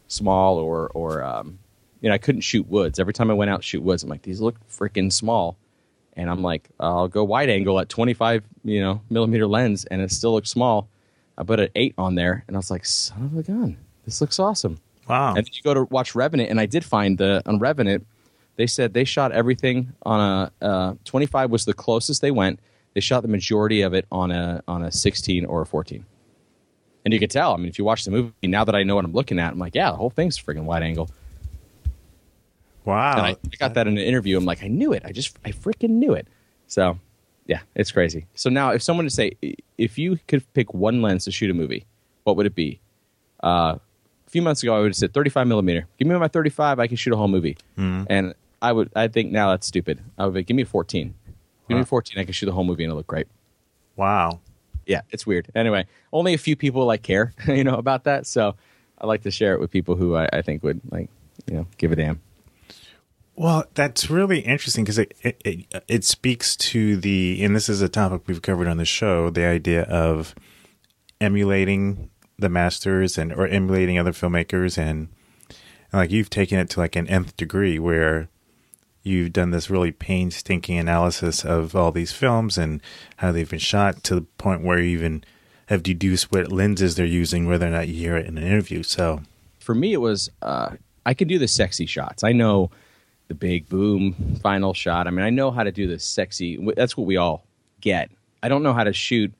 small 0.07 0.57
or 0.57 0.89
or 0.89 1.23
um, 1.23 1.59
you 2.01 2.09
know 2.09 2.15
I 2.15 2.19
couldn't 2.19 2.41
shoot 2.41 2.67
woods. 2.67 2.99
Every 2.99 3.13
time 3.13 3.29
I 3.29 3.33
went 3.33 3.51
out 3.51 3.63
shoot 3.63 3.83
woods, 3.83 4.03
I'm 4.03 4.09
like 4.09 4.23
these 4.23 4.41
look 4.41 4.55
freaking 4.67 5.11
small, 5.11 5.57
and 6.13 6.29
I'm 6.29 6.41
like 6.41 6.69
I'll 6.79 7.07
go 7.07 7.23
wide 7.23 7.49
angle 7.49 7.79
at 7.79 7.89
25 7.89 8.43
you 8.63 8.81
know 8.81 9.01
millimeter 9.09 9.47
lens, 9.47 9.85
and 9.85 10.01
it 10.01 10.11
still 10.11 10.33
looks 10.33 10.49
small. 10.49 10.87
I 11.37 11.43
put 11.43 11.59
an 11.59 11.69
eight 11.75 11.93
on 11.97 12.15
there, 12.15 12.43
and 12.47 12.55
I 12.55 12.59
was 12.59 12.71
like, 12.71 12.85
son 12.85 13.23
of 13.25 13.37
a 13.37 13.43
gun, 13.43 13.77
this 14.05 14.21
looks 14.21 14.39
awesome. 14.39 14.79
Wow. 15.07 15.35
And 15.35 15.37
then 15.37 15.51
you 15.51 15.61
go 15.61 15.73
to 15.73 15.83
watch 15.85 16.15
Revenant, 16.15 16.49
and 16.49 16.59
I 16.59 16.65
did 16.65 16.83
find 16.83 17.17
the 17.17 17.41
on 17.45 17.59
Revenant, 17.59 18.05
they 18.55 18.67
said 18.67 18.93
they 18.93 19.03
shot 19.03 19.31
everything 19.31 19.93
on 20.03 20.51
a 20.61 20.65
uh, 20.65 20.93
25 21.03 21.51
was 21.51 21.65
the 21.65 21.73
closest 21.73 22.21
they 22.21 22.31
went. 22.31 22.59
They 22.93 23.01
shot 23.01 23.21
the 23.21 23.27
majority 23.27 23.81
of 23.81 23.93
it 23.93 24.05
on 24.11 24.31
a 24.31 24.63
on 24.67 24.83
a 24.83 24.91
16 24.91 25.45
or 25.45 25.61
a 25.61 25.65
14. 25.65 26.05
And 27.03 27.13
you 27.13 27.19
could 27.19 27.29
tell. 27.29 27.53
I 27.53 27.57
mean, 27.57 27.67
if 27.67 27.77
you 27.77 27.85
watch 27.85 28.03
the 28.05 28.11
movie, 28.11 28.33
now 28.43 28.63
that 28.63 28.73
I 28.73 28.83
know 28.83 28.95
what 28.95 29.05
I'm 29.05 29.13
looking 29.13 29.37
at, 29.37 29.51
I'm 29.51 29.59
like, 29.59 29.75
yeah, 29.75 29.91
the 29.91 29.97
whole 29.97 30.09
thing's 30.09 30.39
freaking 30.41 30.63
wide 30.63 30.81
angle. 30.81 31.09
wow. 32.83 33.11
And 33.17 33.21
I, 33.21 33.29
I 33.29 33.55
got 33.59 33.75
that 33.75 33.85
in 33.87 33.97
an 33.97 34.03
interview. 34.03 34.37
I'm 34.37 34.45
like, 34.45 34.63
I 34.63 34.67
knew 34.67 34.91
it. 34.93 35.03
I 35.05 35.11
just, 35.11 35.37
I 35.45 35.51
freaking 35.51 35.91
knew 35.91 36.13
it. 36.13 36.27
So, 36.65 36.97
yeah, 37.45 37.61
it's 37.75 37.91
crazy. 37.91 38.25
So 38.35 38.49
now, 38.49 38.71
if 38.71 38.81
someone 38.81 39.05
to 39.05 39.09
say, 39.09 39.37
if 39.77 39.97
you 39.97 40.19
could 40.27 40.43
pick 40.53 40.73
one 40.73 41.01
lens 41.01 41.25
to 41.25 41.31
shoot 41.31 41.49
a 41.49 41.53
movie, 41.53 41.85
what 42.23 42.35
would 42.37 42.45
it 42.45 42.55
be? 42.55 42.79
Uh, 43.43 43.77
a 44.25 44.29
few 44.29 44.41
months 44.41 44.63
ago, 44.63 44.75
I 44.75 44.79
would 44.79 44.87
have 44.87 44.95
said 44.95 45.13
35 45.13 45.47
millimeter. 45.47 45.87
Give 45.99 46.07
me 46.07 46.17
my 46.17 46.27
35, 46.27 46.79
I 46.79 46.87
can 46.87 46.97
shoot 46.97 47.13
a 47.13 47.17
whole 47.17 47.27
movie. 47.27 47.57
And 48.09 48.33
I 48.61 48.71
would, 48.71 48.91
I 48.95 49.07
think 49.07 49.31
now 49.31 49.51
that's 49.51 49.67
stupid. 49.67 50.01
I 50.17 50.25
would 50.25 50.33
be, 50.33 50.43
give 50.43 50.55
me 50.55 50.63
a 50.63 50.65
14. 50.65 51.13
Give 51.69 51.75
me 51.77 51.81
a 51.81 51.85
14, 51.85 52.19
I 52.19 52.23
can 52.23 52.33
shoot 52.33 52.45
the 52.47 52.51
whole 52.51 52.63
movie 52.63 52.83
and 52.83 52.89
it'll 52.89 52.97
look 52.97 53.07
great. 53.07 53.27
wow. 53.95 54.39
Yeah, 54.87 55.01
it's 55.09 55.25
weird. 55.25 55.47
Anyway, 55.55 55.87
only 56.13 56.35
a 56.35 56.37
few 56.37 56.55
people 56.55 56.85
like 56.85 57.01
care, 57.01 57.33
you 57.47 57.63
know, 57.63 57.73
about 57.73 58.03
that. 58.03 58.27
So 58.27 58.55
I 58.99 59.07
like 59.07 59.23
to 59.23 59.31
share 59.31 59.55
it 59.55 59.59
with 59.59 59.71
people 59.71 59.95
who 59.95 60.15
I, 60.15 60.29
I 60.31 60.41
think 60.43 60.61
would 60.61 60.79
like, 60.91 61.09
you 61.47 61.55
know, 61.55 61.67
give 61.79 61.91
a 61.91 61.95
damn. 61.95 62.21
Well, 63.37 63.65
that's 63.73 64.09
really 64.09 64.39
interesting 64.39 64.85
because 64.85 64.97
it, 64.97 65.13
it, 65.21 65.41
it 65.43 65.83
it 65.89 66.03
speaks 66.05 66.55
to 66.55 66.95
the, 66.95 67.43
and 67.43 67.53
this 67.53 67.67
is 67.67 67.81
a 67.81 67.89
topic 67.89 68.21
we've 68.27 68.41
covered 68.41 68.67
on 68.67 68.77
the 68.77 68.85
show, 68.85 69.29
the 69.29 69.45
idea 69.45 69.83
of 69.83 70.33
emulating 71.19 72.09
the 72.39 72.47
masters 72.47 73.17
and 73.17 73.33
or 73.33 73.45
emulating 73.47 73.99
other 73.99 74.13
filmmakers, 74.13 74.77
and, 74.77 75.09
and 75.49 76.01
like 76.01 76.11
you've 76.11 76.29
taken 76.29 76.59
it 76.59 76.69
to 76.71 76.79
like 76.79 76.95
an 76.95 77.07
nth 77.07 77.35
degree 77.35 77.77
where 77.77 78.29
you've 79.03 79.33
done 79.33 79.51
this 79.51 79.69
really 79.69 79.91
painstaking 79.91 80.77
analysis 80.77 81.43
of 81.43 81.75
all 81.75 81.91
these 81.91 82.13
films 82.13 82.57
and 82.57 82.81
how 83.17 83.33
they've 83.33 83.49
been 83.49 83.59
shot 83.59 84.01
to 84.03 84.15
the 84.15 84.21
point 84.21 84.63
where 84.63 84.79
you 84.79 84.97
even 84.97 85.23
have 85.67 85.83
deduced 85.83 86.31
what 86.31 86.51
lenses 86.51 86.95
they're 86.95 87.05
using, 87.05 87.47
whether 87.47 87.67
or 87.67 87.71
not 87.71 87.87
you 87.87 87.95
hear 87.95 88.15
it 88.15 88.27
in 88.27 88.37
an 88.37 88.45
interview. 88.45 88.81
So, 88.81 89.23
for 89.59 89.75
me, 89.75 89.91
it 89.91 90.01
was 90.01 90.29
uh, 90.41 90.75
I 91.05 91.13
can 91.13 91.27
do 91.27 91.37
the 91.37 91.49
sexy 91.49 91.85
shots. 91.85 92.23
I 92.23 92.31
know 92.31 92.71
the 93.27 93.33
big 93.33 93.67
boom 93.67 94.13
final 94.41 94.73
shot. 94.73 95.07
I 95.07 95.11
mean, 95.11 95.25
I 95.25 95.29
know 95.29 95.51
how 95.51 95.63
to 95.63 95.71
do 95.71 95.87
the 95.87 95.99
sexy. 95.99 96.59
That's 96.75 96.95
what 96.95 97.07
we 97.07 97.17
all 97.17 97.45
get. 97.81 98.09
I 98.43 98.49
don't 98.49 98.63
know 98.63 98.73
how 98.73 98.83
to 98.83 98.93
shoot, 98.93 99.33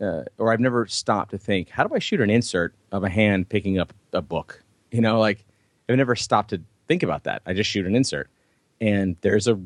uh, 0.00 0.24
or 0.38 0.52
I've 0.52 0.60
never 0.60 0.86
stopped 0.86 1.30
to 1.30 1.38
think, 1.38 1.70
how 1.70 1.84
do 1.84 1.94
I 1.94 1.98
shoot 1.98 2.20
an 2.20 2.30
insert 2.30 2.74
of 2.92 3.04
a 3.04 3.08
hand 3.08 3.48
picking 3.48 3.78
up 3.78 3.92
a 4.12 4.20
book? 4.22 4.62
You 4.90 5.00
know, 5.00 5.18
like 5.18 5.44
I've 5.88 5.96
never 5.96 6.16
stopped 6.16 6.50
to 6.50 6.60
think 6.88 7.02
about 7.02 7.24
that. 7.24 7.42
I 7.46 7.54
just 7.54 7.70
shoot 7.70 7.86
an 7.86 7.96
insert, 7.96 8.28
and 8.80 9.16
there's 9.22 9.48
a 9.48 9.58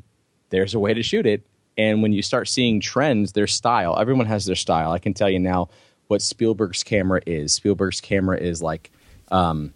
there's 0.51 0.75
a 0.75 0.79
way 0.79 0.95
to 0.95 1.03
shoot 1.03 1.27
it. 1.27 1.43
And 1.77 2.03
when 2.03 2.13
you 2.13 2.23
start 2.23 2.49
seeing 2.49 2.81
trends, 2.81 3.33
their 3.33 3.47
style. 3.47 3.97
Everyone 3.99 4.27
has 4.27 4.45
their 4.45 4.57
style. 4.57 4.93
I 4.93 4.99
can 4.99 5.15
tell 5.15 5.31
you 5.31 5.39
now 5.39 5.71
what 6.09 6.21
Spielberg's 6.21 6.83
camera 6.83 7.23
is. 7.27 7.53
Spielberg's 7.53 8.01
camera 8.01 8.37
is 8.37 8.61
like 8.63 8.91
um, 9.31 9.73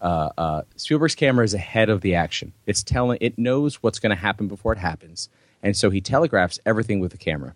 uh, 0.00 0.30
uh, 0.38 0.62
Spielberg's 0.76 1.14
camera 1.14 1.44
is 1.44 1.54
ahead 1.54 1.88
of 1.88 2.00
the 2.00 2.14
action. 2.14 2.52
It's 2.66 2.82
telling 2.82 3.18
it 3.20 3.38
knows 3.38 3.82
what's 3.82 3.98
going 3.98 4.10
to 4.10 4.20
happen 4.20 4.48
before 4.48 4.72
it 4.72 4.78
happens, 4.78 5.28
and 5.62 5.76
so 5.76 5.90
he 5.90 6.00
telegraphs 6.00 6.58
everything 6.64 7.00
with 7.00 7.12
the 7.12 7.18
camera. 7.18 7.54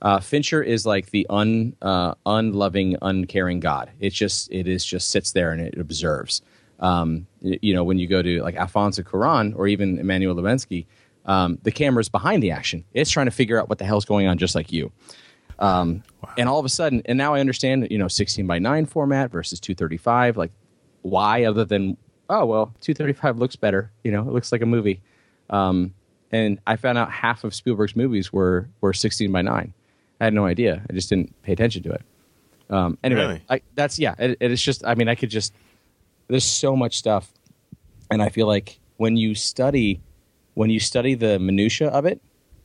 Uh, 0.00 0.20
Fincher 0.20 0.62
is 0.62 0.86
like 0.86 1.10
the 1.10 1.26
un, 1.28 1.74
uh, 1.82 2.14
unloving, 2.24 2.96
uncaring 3.02 3.60
God. 3.60 3.90
It 3.98 4.10
just 4.10 4.50
it 4.52 4.68
is 4.68 4.84
just 4.84 5.10
sits 5.10 5.32
there 5.32 5.52
and 5.52 5.60
it 5.60 5.78
observes. 5.78 6.42
Um, 6.78 7.26
you 7.40 7.74
know, 7.74 7.82
when 7.82 7.98
you 7.98 8.06
go 8.06 8.22
to 8.22 8.40
like 8.42 8.54
Alfonso 8.54 9.02
Cuarón 9.02 9.56
or 9.56 9.66
even 9.66 9.98
Emmanuel 9.98 10.36
Lubezki, 10.36 10.86
um, 11.24 11.58
the 11.62 11.72
camera's 11.72 12.08
behind 12.08 12.42
the 12.42 12.52
action. 12.52 12.84
It's 12.94 13.10
trying 13.10 13.26
to 13.26 13.32
figure 13.32 13.60
out 13.60 13.68
what 13.68 13.78
the 13.78 13.84
hell's 13.84 14.04
going 14.04 14.28
on, 14.28 14.38
just 14.38 14.54
like 14.54 14.72
you. 14.72 14.92
Um, 15.58 16.04
wow. 16.22 16.32
And 16.38 16.48
all 16.48 16.58
of 16.58 16.64
a 16.64 16.68
sudden, 16.68 17.02
and 17.04 17.18
now 17.18 17.34
I 17.34 17.40
understand, 17.40 17.88
you 17.90 17.98
know, 17.98 18.08
16 18.08 18.46
by 18.46 18.58
9 18.58 18.86
format 18.86 19.30
versus 19.30 19.58
235. 19.58 20.36
Like, 20.36 20.52
why, 21.02 21.44
other 21.44 21.64
than, 21.64 21.96
oh, 22.28 22.44
well, 22.46 22.66
235 22.80 23.38
looks 23.38 23.56
better. 23.56 23.90
You 24.04 24.12
know, 24.12 24.22
it 24.22 24.32
looks 24.32 24.52
like 24.52 24.62
a 24.62 24.66
movie. 24.66 25.00
Um, 25.50 25.94
and 26.30 26.58
I 26.66 26.76
found 26.76 26.98
out 26.98 27.10
half 27.10 27.44
of 27.44 27.54
Spielberg's 27.54 27.96
movies 27.96 28.32
were, 28.32 28.68
were 28.80 28.92
16 28.92 29.32
by 29.32 29.42
9. 29.42 29.72
I 30.20 30.24
had 30.24 30.34
no 30.34 30.46
idea. 30.46 30.82
I 30.88 30.92
just 30.92 31.08
didn't 31.08 31.40
pay 31.42 31.52
attention 31.52 31.82
to 31.84 31.92
it. 31.92 32.02
Um, 32.70 32.98
anyway, 33.02 33.20
really? 33.20 33.42
I, 33.48 33.60
that's, 33.74 33.98
yeah, 33.98 34.14
it, 34.18 34.36
it's 34.40 34.62
just, 34.62 34.84
I 34.84 34.94
mean, 34.94 35.08
I 35.08 35.14
could 35.14 35.30
just, 35.30 35.54
there's 36.28 36.44
so 36.44 36.76
much 36.76 36.98
stuff. 36.98 37.32
And 38.10 38.22
I 38.22 38.28
feel 38.28 38.46
like 38.46 38.78
when 38.96 39.16
you 39.16 39.34
study, 39.34 40.00
when 40.54 40.70
you 40.70 40.80
study 40.80 41.14
the 41.14 41.38
minutia 41.38 41.88
of 41.88 42.04
it, 42.04 42.20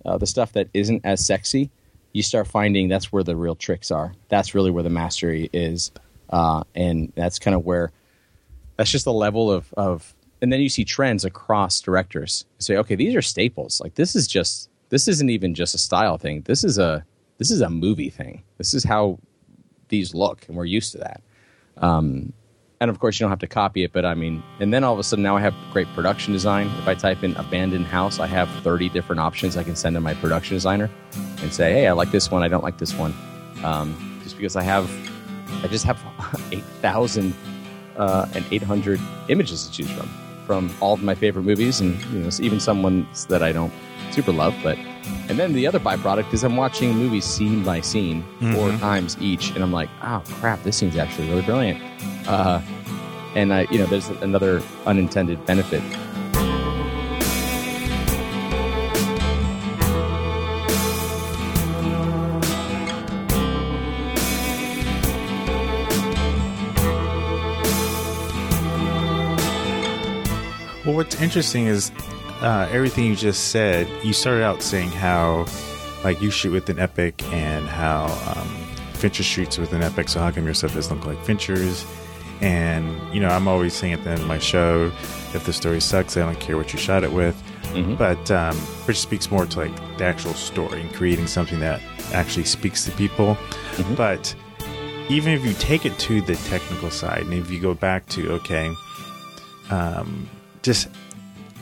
uh, 0.05 0.17
the 0.17 0.27
stuff 0.27 0.53
that 0.53 0.67
isn't 0.73 1.05
as 1.05 1.25
sexy, 1.25 1.71
you 2.11 2.21
start 2.21 2.47
finding 2.47 2.87
that's 2.87 3.11
where 3.11 3.23
the 3.23 3.35
real 3.35 3.55
tricks 3.55 3.91
are. 3.91 4.13
That's 4.29 4.53
really 4.53 4.71
where 4.71 4.83
the 4.83 4.89
mastery 4.89 5.49
is, 5.51 5.91
uh, 6.29 6.63
and 6.75 7.11
that's 7.15 7.39
kind 7.39 7.55
of 7.55 7.65
where 7.65 7.91
that's 8.77 8.91
just 8.91 9.05
the 9.05 9.13
level 9.13 9.51
of 9.51 9.73
of. 9.75 10.13
And 10.41 10.51
then 10.51 10.59
you 10.59 10.67
see 10.67 10.83
trends 10.83 11.23
across 11.23 11.79
directors. 11.79 12.43
You 12.59 12.63
say, 12.63 12.77
okay, 12.77 12.95
these 12.95 13.15
are 13.15 13.21
staples. 13.21 13.79
Like 13.79 13.95
this 13.95 14.13
is 14.13 14.27
just 14.27 14.69
this 14.89 15.07
isn't 15.07 15.29
even 15.29 15.55
just 15.55 15.73
a 15.73 15.77
style 15.77 16.17
thing. 16.17 16.41
This 16.41 16.63
is 16.63 16.77
a 16.77 17.05
this 17.37 17.49
is 17.49 17.61
a 17.61 17.69
movie 17.69 18.09
thing. 18.09 18.43
This 18.57 18.73
is 18.73 18.83
how 18.83 19.19
these 19.87 20.13
look, 20.13 20.45
and 20.47 20.57
we're 20.57 20.65
used 20.65 20.91
to 20.93 20.97
that. 20.99 21.21
Um, 21.77 22.33
and 22.83 22.89
of 22.89 22.99
course 22.99 23.17
you 23.17 23.23
don't 23.23 23.29
have 23.29 23.39
to 23.39 23.47
copy 23.47 23.83
it 23.83 23.93
but 23.93 24.03
i 24.03 24.13
mean 24.13 24.43
and 24.59 24.73
then 24.73 24.83
all 24.83 24.91
of 24.91 24.99
a 24.99 25.03
sudden 25.03 25.23
now 25.23 25.37
i 25.37 25.39
have 25.39 25.55
great 25.71 25.87
production 25.95 26.33
design 26.33 26.67
if 26.79 26.87
i 26.87 26.93
type 26.93 27.23
in 27.23 27.33
abandoned 27.37 27.85
house 27.85 28.19
i 28.19 28.27
have 28.27 28.49
30 28.61 28.89
different 28.89 29.21
options 29.21 29.55
i 29.55 29.63
can 29.63 29.75
send 29.75 29.95
to 29.95 30.01
my 30.01 30.13
production 30.15 30.53
designer 30.53 30.89
and 31.41 31.53
say 31.53 31.71
hey 31.71 31.87
i 31.87 31.93
like 31.93 32.11
this 32.11 32.29
one 32.29 32.43
i 32.43 32.49
don't 32.49 32.63
like 32.63 32.77
this 32.77 32.93
one 32.93 33.13
um, 33.63 34.19
just 34.21 34.35
because 34.35 34.57
i 34.57 34.61
have 34.61 34.91
i 35.63 35.67
just 35.67 35.85
have 35.85 35.97
8000 36.51 37.33
uh, 37.97 38.27
and 38.33 38.45
800 38.51 38.99
images 39.29 39.67
to 39.67 39.71
choose 39.71 39.91
from 39.91 40.09
from 40.45 40.75
all 40.81 40.93
of 40.93 41.01
my 41.01 41.15
favorite 41.15 41.43
movies 41.43 41.79
and 41.79 42.03
you 42.05 42.19
know 42.19 42.29
even 42.41 42.59
some 42.59 42.83
ones 42.83 43.25
that 43.27 43.41
i 43.41 43.53
don't 43.53 43.71
super 44.11 44.33
love 44.33 44.53
but 44.61 44.77
and 45.29 45.39
then 45.39 45.53
the 45.53 45.65
other 45.65 45.79
byproduct 45.79 46.33
is 46.33 46.43
i'm 46.43 46.57
watching 46.57 46.93
movies 46.93 47.23
scene 47.23 47.63
by 47.63 47.79
scene 47.79 48.21
mm-hmm. 48.21 48.53
four 48.53 48.69
times 48.79 49.17
each 49.21 49.51
and 49.51 49.63
i'm 49.63 49.71
like 49.71 49.89
oh 50.01 50.21
crap 50.25 50.61
this 50.63 50.75
scene's 50.75 50.97
actually 50.97 51.29
really 51.29 51.41
brilliant 51.43 51.81
uh, 52.27 52.61
and 53.35 53.53
I, 53.53 53.67
you 53.71 53.79
know, 53.79 53.85
there's 53.85 54.09
another 54.09 54.61
unintended 54.85 55.43
benefit. 55.45 55.81
Well, 70.85 70.95
what's 70.95 71.21
interesting 71.21 71.67
is 71.67 71.91
uh, 72.41 72.67
everything 72.71 73.05
you 73.05 73.15
just 73.15 73.49
said. 73.49 73.87
You 74.03 74.11
started 74.11 74.43
out 74.43 74.61
saying 74.61 74.89
how, 74.89 75.45
like, 76.03 76.21
you 76.21 76.29
shoot 76.29 76.51
with 76.51 76.69
an 76.69 76.79
Epic 76.79 77.23
and 77.31 77.65
how 77.67 78.05
um, 78.35 78.47
Fincher 78.93 79.23
shoots 79.23 79.57
with 79.57 79.71
an 79.71 79.81
Epic. 79.81 80.09
So 80.09 80.19
how 80.19 80.31
come 80.31 80.45
your 80.45 80.53
stuff 80.53 80.73
doesn't 80.73 80.97
look 80.97 81.05
like 81.05 81.25
Fincher's? 81.25 81.85
And, 82.41 82.99
you 83.13 83.21
know, 83.21 83.29
I'm 83.29 83.47
always 83.47 83.73
saying 83.73 83.93
at 83.93 84.03
the 84.03 84.09
end 84.09 84.21
of 84.21 84.27
my 84.27 84.39
show, 84.39 84.91
if 85.33 85.45
the 85.45 85.53
story 85.53 85.79
sucks, 85.79 86.17
I 86.17 86.21
don't 86.21 86.39
care 86.41 86.57
what 86.57 86.73
you 86.73 86.79
shot 86.79 87.05
it 87.05 87.13
with. 87.13 87.41
Mm-hmm. 87.73 87.95
But 87.95 88.29
um, 88.29 88.57
which 88.85 88.99
speaks 88.99 89.31
more 89.31 89.45
to 89.45 89.59
like 89.59 89.97
the 89.97 90.03
actual 90.03 90.33
story 90.33 90.81
and 90.81 90.93
creating 90.93 91.27
something 91.27 91.61
that 91.61 91.81
actually 92.13 92.43
speaks 92.43 92.83
to 92.85 92.91
people. 92.91 93.35
Mm-hmm. 93.75 93.95
But 93.95 94.35
even 95.09 95.31
if 95.33 95.45
you 95.45 95.53
take 95.53 95.85
it 95.85 95.97
to 95.99 96.21
the 96.21 96.35
technical 96.35 96.91
side, 96.91 97.21
and 97.21 97.33
if 97.33 97.49
you 97.49 97.61
go 97.61 97.73
back 97.73 98.05
to 98.09 98.33
okay, 98.33 98.73
um, 99.69 100.29
just 100.63 100.89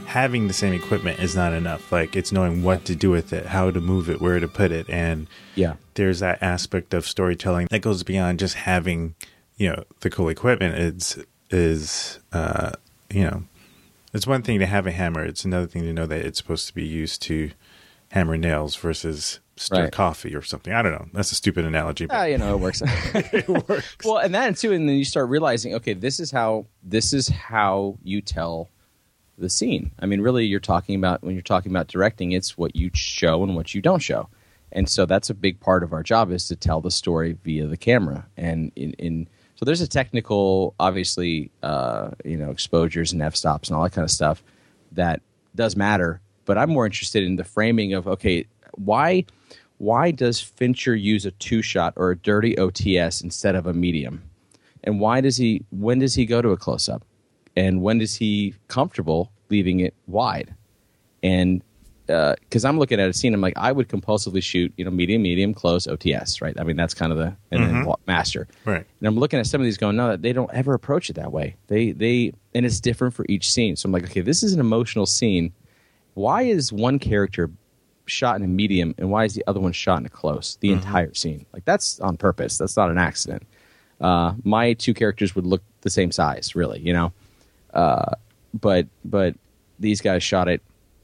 having 0.05 0.47
the 0.47 0.53
same 0.53 0.73
equipment 0.73 1.19
is 1.19 1.35
not 1.35 1.53
enough. 1.53 1.91
Like 1.91 2.15
it's 2.15 2.31
knowing 2.31 2.63
what 2.63 2.85
to 2.85 2.95
do 2.95 3.09
with 3.09 3.33
it, 3.33 3.47
how 3.47 3.71
to 3.71 3.81
move 3.81 4.09
it, 4.09 4.21
where 4.21 4.39
to 4.39 4.47
put 4.47 4.71
it, 4.71 4.89
and 4.89 5.27
yeah, 5.55 5.75
there's 5.95 6.19
that 6.19 6.41
aspect 6.41 6.93
of 6.93 7.05
storytelling 7.05 7.67
that 7.71 7.79
goes 7.79 8.03
beyond 8.03 8.39
just 8.39 8.55
having 8.55 9.15
you 9.57 9.69
know 9.69 9.83
the 9.99 10.09
cool 10.09 10.29
equipment 10.29 10.75
It's 10.75 11.17
is 11.49 12.19
uh, 12.31 12.71
you 13.09 13.23
know 13.23 13.43
it's 14.13 14.27
one 14.27 14.41
thing 14.41 14.59
to 14.59 14.65
have 14.65 14.87
a 14.87 14.91
hammer. 14.91 15.23
It's 15.23 15.45
another 15.45 15.67
thing 15.67 15.83
to 15.83 15.93
know 15.93 16.05
that 16.05 16.25
it's 16.25 16.37
supposed 16.37 16.67
to 16.67 16.75
be 16.75 16.85
used 16.85 17.21
to 17.23 17.51
hammer 18.09 18.35
nails 18.35 18.75
versus 18.75 19.39
stir 19.55 19.83
right. 19.83 19.91
coffee 19.91 20.35
or 20.35 20.41
something. 20.41 20.73
I 20.73 20.81
don't 20.81 20.91
know. 20.91 21.07
That's 21.13 21.31
a 21.31 21.35
stupid 21.35 21.63
analogy. 21.63 22.07
But 22.07 22.19
uh, 22.19 22.23
you 22.23 22.37
know, 22.37 22.55
it 22.55 22.59
works. 22.59 22.81
it 23.15 23.47
works. 23.47 23.95
Well, 24.03 24.17
and 24.17 24.35
then 24.35 24.53
too, 24.55 24.73
and 24.73 24.89
then 24.89 24.97
you 24.97 25.05
start 25.05 25.29
realizing, 25.29 25.73
okay, 25.75 25.93
this 25.93 26.19
is 26.19 26.31
how 26.31 26.65
this 26.83 27.13
is 27.13 27.29
how 27.29 27.97
you 28.03 28.21
tell 28.21 28.69
the 29.37 29.49
scene. 29.49 29.91
I 29.99 30.05
mean, 30.05 30.21
really, 30.21 30.45
you're 30.45 30.59
talking 30.59 30.95
about 30.95 31.23
when 31.23 31.33
you're 31.35 31.41
talking 31.41 31.71
about 31.71 31.87
directing, 31.87 32.31
it's 32.31 32.57
what 32.57 32.75
you 32.75 32.91
show 32.93 33.43
and 33.43 33.55
what 33.55 33.73
you 33.73 33.81
don't 33.81 34.01
show, 34.01 34.29
and 34.71 34.87
so 34.87 35.05
that's 35.05 35.29
a 35.29 35.33
big 35.33 35.59
part 35.59 35.83
of 35.83 35.93
our 35.93 36.03
job 36.03 36.31
is 36.31 36.47
to 36.47 36.55
tell 36.55 36.81
the 36.81 36.91
story 36.91 37.37
via 37.43 37.67
the 37.67 37.77
camera. 37.77 38.25
And 38.37 38.71
in, 38.75 38.93
in 38.93 39.27
so 39.55 39.65
there's 39.65 39.81
a 39.81 39.87
technical, 39.87 40.73
obviously, 40.79 41.51
uh, 41.61 42.11
you 42.23 42.37
know, 42.37 42.51
exposures 42.51 43.13
and 43.13 43.21
f 43.21 43.35
stops 43.35 43.69
and 43.69 43.77
all 43.77 43.83
that 43.83 43.91
kind 43.91 44.03
of 44.03 44.11
stuff 44.11 44.43
that 44.93 45.21
does 45.55 45.75
matter. 45.75 46.21
But 46.45 46.57
I'm 46.57 46.71
more 46.71 46.85
interested 46.85 47.23
in 47.23 47.35
the 47.35 47.43
framing 47.43 47.93
of 47.93 48.07
okay, 48.07 48.45
why 48.73 49.25
why 49.77 50.11
does 50.11 50.39
Fincher 50.39 50.95
use 50.95 51.25
a 51.25 51.31
two 51.31 51.61
shot 51.61 51.93
or 51.95 52.11
a 52.11 52.15
dirty 52.15 52.55
OTS 52.55 53.23
instead 53.23 53.55
of 53.55 53.67
a 53.67 53.73
medium? 53.73 54.23
And 54.83 54.99
why 54.99 55.21
does 55.21 55.37
he 55.37 55.65
when 55.69 55.99
does 55.99 56.15
he 56.15 56.25
go 56.25 56.41
to 56.41 56.49
a 56.49 56.57
close 56.57 56.87
up? 56.87 57.03
And 57.55 57.81
when 57.81 58.01
is 58.01 58.15
he 58.15 58.55
comfortable 58.67 59.31
leaving 59.49 59.79
it 59.81 59.93
wide? 60.07 60.55
And 61.23 61.63
because 62.07 62.65
uh, 62.65 62.67
I'm 62.67 62.77
looking 62.77 62.99
at 62.99 63.09
a 63.09 63.13
scene, 63.13 63.33
I'm 63.33 63.41
like, 63.41 63.57
I 63.57 63.71
would 63.71 63.87
compulsively 63.87 64.43
shoot, 64.43 64.73
you 64.75 64.83
know, 64.83 64.91
medium, 64.91 65.21
medium, 65.21 65.53
close, 65.53 65.87
OTS, 65.87 66.41
right? 66.41 66.59
I 66.59 66.63
mean, 66.63 66.75
that's 66.75 66.93
kind 66.93 67.11
of 67.11 67.17
the 67.17 67.35
and 67.51 67.63
mm-hmm. 67.63 67.85
then 67.85 67.93
master, 68.07 68.47
right? 68.65 68.85
And 68.99 69.07
I'm 69.07 69.17
looking 69.17 69.39
at 69.39 69.47
some 69.47 69.61
of 69.61 69.65
these, 69.65 69.77
going, 69.77 69.95
no, 69.95 70.17
they 70.17 70.33
don't 70.33 70.51
ever 70.53 70.73
approach 70.73 71.09
it 71.09 71.13
that 71.13 71.31
way. 71.31 71.55
They 71.67 71.91
they 71.91 72.33
and 72.53 72.65
it's 72.65 72.79
different 72.79 73.13
for 73.13 73.25
each 73.29 73.51
scene. 73.51 73.75
So 73.75 73.87
I'm 73.87 73.93
like, 73.93 74.03
okay, 74.03 74.21
this 74.21 74.43
is 74.43 74.53
an 74.53 74.59
emotional 74.59 75.05
scene. 75.05 75.53
Why 76.13 76.43
is 76.43 76.73
one 76.73 76.99
character 76.99 77.49
shot 78.07 78.35
in 78.35 78.43
a 78.43 78.47
medium 78.47 78.93
and 78.97 79.09
why 79.09 79.23
is 79.23 79.33
the 79.33 79.43
other 79.47 79.59
one 79.59 79.71
shot 79.71 79.99
in 79.99 80.05
a 80.05 80.09
close? 80.09 80.57
The 80.59 80.69
mm-hmm. 80.69 80.79
entire 80.79 81.13
scene, 81.13 81.45
like 81.53 81.65
that's 81.65 81.99
on 82.01 82.17
purpose. 82.17 82.57
That's 82.57 82.75
not 82.75 82.89
an 82.89 82.97
accident. 82.97 83.43
Uh, 84.01 84.33
my 84.43 84.73
two 84.73 84.93
characters 84.93 85.35
would 85.35 85.45
look 85.45 85.61
the 85.81 85.89
same 85.89 86.11
size, 86.11 86.55
really, 86.55 86.79
you 86.79 86.91
know. 86.91 87.13
Uh, 87.73 88.15
but 88.53 88.87
but 89.05 89.35
these 89.79 90.01
guys 90.01 90.23
shot 90.23 90.47
it 90.47 90.61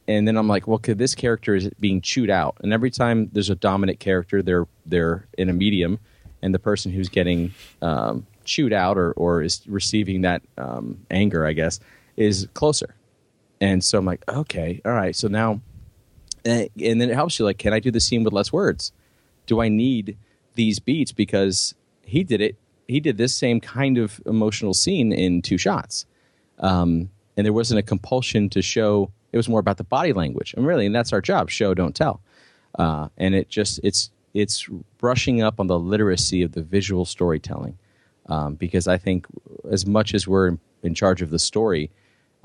and 0.08 0.28
then 0.28 0.38
I'm 0.38 0.48
like, 0.48 0.68
well, 0.68 0.78
could 0.78 0.98
this 0.98 1.16
character 1.16 1.54
is 1.56 1.70
being 1.80 2.02
chewed 2.02 2.30
out? 2.30 2.58
And 2.62 2.72
every 2.72 2.90
time 2.90 3.30
there's 3.34 3.50
a 3.50 3.56
dominant 3.56 4.00
character, 4.00 4.42
they're 4.42 4.68
they're 4.86 5.28
in 5.38 5.50
a 5.50 5.54
medium, 5.54 6.00
and 6.42 6.54
the 6.54 6.60
person 6.60 6.92
who's 6.92 7.10
getting 7.10 7.54
um, 7.82 8.26
chewed 8.46 8.72
out 8.74 8.98
or 8.98 9.12
or 9.14 9.42
is 9.42 9.62
receiving 9.68 10.22
that 10.22 10.42
um, 10.58 11.06
anger, 11.12 11.46
I 11.46 11.54
guess, 11.54 11.80
is 12.16 12.48
closer. 12.54 12.96
And 13.60 13.84
so 13.84 13.98
I'm 13.98 14.06
like, 14.06 14.24
okay, 14.30 14.82
all 14.86 14.94
right. 14.94 15.16
So 15.16 15.28
now, 15.28 15.62
and, 16.46 16.70
and 16.82 17.02
then 17.02 17.10
it 17.10 17.16
helps 17.16 17.38
you. 17.38 17.44
Like, 17.44 17.58
can 17.58 17.74
I 17.74 17.80
do 17.80 17.92
the 17.92 18.00
scene 18.00 18.24
with 18.24 18.34
less 18.34 18.54
words? 18.54 18.94
Do 19.46 19.62
I 19.62 19.68
need 19.68 20.18
these 20.54 20.80
beats 20.80 21.12
because 21.12 21.76
he 22.04 22.24
did 22.24 22.40
it? 22.40 22.56
He 22.88 23.02
did 23.02 23.18
this 23.18 23.36
same 23.36 23.60
kind 23.60 23.98
of 23.98 24.22
emotional 24.26 24.74
scene 24.74 25.12
in 25.12 25.42
two 25.42 25.58
shots, 25.58 26.06
um, 26.60 27.10
and 27.36 27.46
there 27.46 27.54
wasn't 27.54 27.80
a 27.80 27.84
compulsion 27.84 28.50
to 28.50 28.62
show 28.62 29.12
it 29.32 29.38
was 29.38 29.50
more 29.50 29.60
about 29.60 29.78
the 29.78 29.84
body 29.84 30.14
language, 30.14 30.54
and 30.56 30.66
really, 30.66 30.86
and 30.86 30.96
that's 30.96 31.14
our 31.14 31.22
job: 31.22 31.50
show, 31.50 31.74
don't 31.74 31.96
tell. 31.96 32.22
Uh, 32.80 33.10
and 33.18 33.36
it 33.36 33.50
just 33.50 33.80
it's 33.84 34.12
it's 34.34 34.68
brushing 34.98 35.42
up 35.42 35.60
on 35.60 35.68
the 35.68 35.80
literacy 35.80 36.44
of 36.44 36.52
the 36.52 36.62
visual 36.62 37.06
storytelling, 37.06 37.78
um, 38.28 38.56
because 38.56 38.88
I 38.88 38.98
think 38.98 39.28
as 39.72 39.86
much 39.86 40.14
as 40.14 40.28
we're 40.28 40.58
in, 40.84 40.94
charge 40.94 41.22
of 41.22 41.30
the 41.30 41.40
story, 41.40 41.90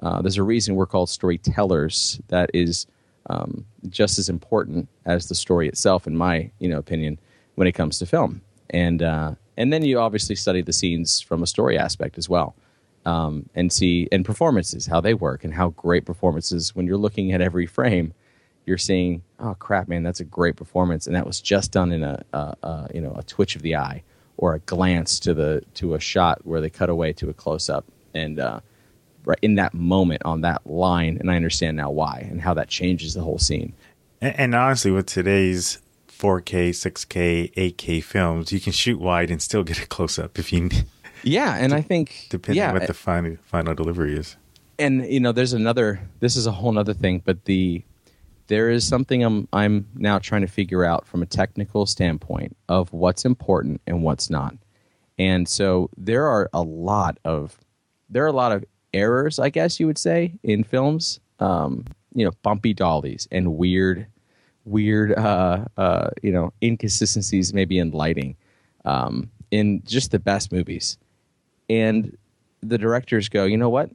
Uh, 0.03 0.21
there's 0.23 0.39
a 0.39 0.43
reason 0.43 0.75
we're 0.75 0.87
called 0.87 1.09
storytellers. 1.09 2.21
That 2.29 2.51
is 2.55 2.87
um, 3.31 3.65
just 3.89 4.19
as 4.19 4.29
important 4.29 4.89
as 5.05 5.27
the 5.29 5.35
story 5.35 5.69
itself, 5.69 6.07
in 6.07 6.17
my 6.17 6.51
you 6.59 6.69
know 6.69 6.79
opinion, 6.79 7.19
when 7.55 7.69
it 7.69 7.77
comes 7.77 7.99
to 7.99 8.07
film. 8.07 8.41
And 8.71 9.03
uh, 9.03 9.35
and 9.57 9.73
then 9.73 9.85
you 9.85 10.01
obviously 10.01 10.37
study 10.37 10.63
the 10.63 10.73
scenes 10.73 11.21
from 11.21 11.43
a 11.43 11.47
story 11.47 11.79
aspect 11.79 12.19
as 12.19 12.29
well, 12.29 12.55
um, 13.05 13.49
and 13.55 13.73
see 13.73 14.09
and 14.13 14.25
performances 14.25 14.87
how 14.87 15.01
they 15.01 15.15
work 15.15 15.45
and 15.45 15.55
how 15.55 15.71
great 15.71 16.05
performances 16.05 16.75
when 16.75 16.87
you're 16.87 16.97
looking 16.97 17.33
at 17.33 17.41
every 17.41 17.67
frame, 17.67 18.15
you're 18.67 18.79
seeing 18.79 19.23
oh 19.41 19.55
crap 19.55 19.89
man 19.89 20.03
that's 20.03 20.21
a 20.21 20.25
great 20.25 20.57
performance 20.57 21.07
and 21.07 21.17
that 21.17 21.27
was 21.27 21.41
just 21.41 21.73
done 21.73 21.91
in 21.93 22.03
a, 22.05 22.23
a, 22.33 22.55
a 22.63 22.89
you 22.95 23.01
know 23.01 23.13
a 23.17 23.23
twitch 23.25 23.57
of 23.57 23.63
the 23.63 23.75
eye 23.75 24.03
or 24.37 24.55
a 24.55 24.61
glance 24.61 25.19
to 25.21 25.35
the 25.35 25.63
to 25.75 25.95
a 25.95 26.01
shot 26.01 26.41
where 26.45 26.61
they 26.61 26.71
cut 26.71 26.89
away 26.89 27.13
to 27.13 27.29
a 27.29 27.35
close 27.35 27.69
up 27.69 27.85
and 28.15 28.39
uh, 28.39 28.61
right 29.25 29.39
in 29.43 29.57
that 29.57 29.75
moment 29.75 30.23
on 30.25 30.41
that 30.43 30.65
line 30.67 31.17
and 31.21 31.31
I 31.31 31.37
understand 31.37 31.77
now 31.77 31.91
why 31.91 32.27
and 32.31 32.41
how 32.41 32.55
that 32.55 32.69
changes 32.69 33.15
the 33.15 33.23
whole 33.23 33.39
scene. 33.39 33.73
And, 34.21 34.39
and 34.39 34.55
honestly, 34.55 34.91
with 34.91 35.07
today's 35.07 35.79
4K, 36.09 36.71
6K, 36.71 37.53
8K 37.55 38.03
films, 38.03 38.53
you 38.53 38.61
can 38.61 38.73
shoot 38.73 39.01
wide 39.01 39.31
and 39.31 39.43
still 39.43 39.65
get 39.65 39.83
a 39.83 39.87
close 39.87 40.19
up 40.19 40.39
if 40.39 40.53
you. 40.53 40.71
Yeah, 41.23 41.57
and 41.57 41.73
I 41.73 41.81
think 41.81 42.27
depending 42.31 42.63
yeah, 42.63 42.69
on 42.69 42.75
what 42.75 42.87
the 42.87 42.95
final 42.95 43.37
final 43.45 43.75
delivery 43.75 44.17
is. 44.17 44.37
And 44.79 45.05
you 45.07 45.21
know, 45.21 45.33
there's 45.33 45.53
another. 45.53 46.01
This 46.21 46.37
is 46.37 46.47
a 46.47 46.53
whole 46.53 46.77
other 46.79 46.95
thing, 46.95 47.23
but 47.25 47.45
the 47.45 47.83
there 48.49 48.71
is 48.71 48.87
something 48.87 49.23
I'm 49.23 49.49
I'm 49.53 49.87
now 49.95 50.19
trying 50.19 50.43
to 50.43 50.47
figure 50.49 50.85
out 50.85 51.07
from 51.07 51.23
a 51.23 51.27
technical 51.27 51.87
standpoint 51.87 52.57
of 52.69 52.93
what's 52.93 53.25
important 53.25 53.81
and 53.87 54.03
what's 54.03 54.31
not. 54.31 54.57
And 55.19 55.49
so 55.49 55.91
there 55.97 56.27
are 56.27 56.51
a 56.53 56.63
lot 56.63 57.19
of 57.25 57.57
there 58.09 58.25
are 58.25 58.29
a 58.29 58.33
lot 58.33 58.53
of 58.53 58.65
errors, 58.93 59.39
I 59.39 59.51
guess 59.51 59.79
you 59.79 59.87
would 59.87 59.99
say, 59.99 60.39
in 60.43 60.65
films. 60.65 61.21
Um, 61.39 61.87
you 62.15 62.25
know, 62.25 62.33
bumpy 62.43 62.75
dollies 62.75 63.27
and 63.33 63.57
weird, 63.57 64.07
weird, 64.65 65.13
uh, 65.15 65.65
uh, 65.77 66.11
you 66.23 66.33
know, 66.33 66.53
inconsistencies 66.63 67.55
maybe 67.55 67.79
in 67.79 67.91
lighting, 67.91 68.37
um, 68.85 69.31
in 69.51 69.83
just 69.85 70.11
the 70.11 70.19
best 70.19 70.53
movies. 70.53 70.99
And 71.73 72.17
the 72.61 72.79
directors 72.79 73.29
go, 73.29 73.45
you 73.45 73.57
know 73.57 73.71
what? 73.71 73.91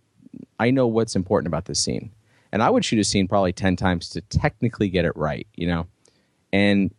I 0.60 0.72
know 0.72 0.88
what's 0.88 1.16
important 1.16 1.48
about 1.48 1.66
this 1.66 1.80
scene, 1.80 2.12
and 2.52 2.62
I 2.64 2.70
would 2.70 2.84
shoot 2.84 3.00
a 3.00 3.04
scene 3.04 3.28
probably 3.28 3.54
ten 3.54 3.76
times 3.76 4.10
to 4.10 4.22
technically 4.22 4.90
get 4.90 5.06
it 5.06 5.16
right, 5.16 5.48
you 5.56 5.68
know. 5.68 5.88
And 6.52 6.94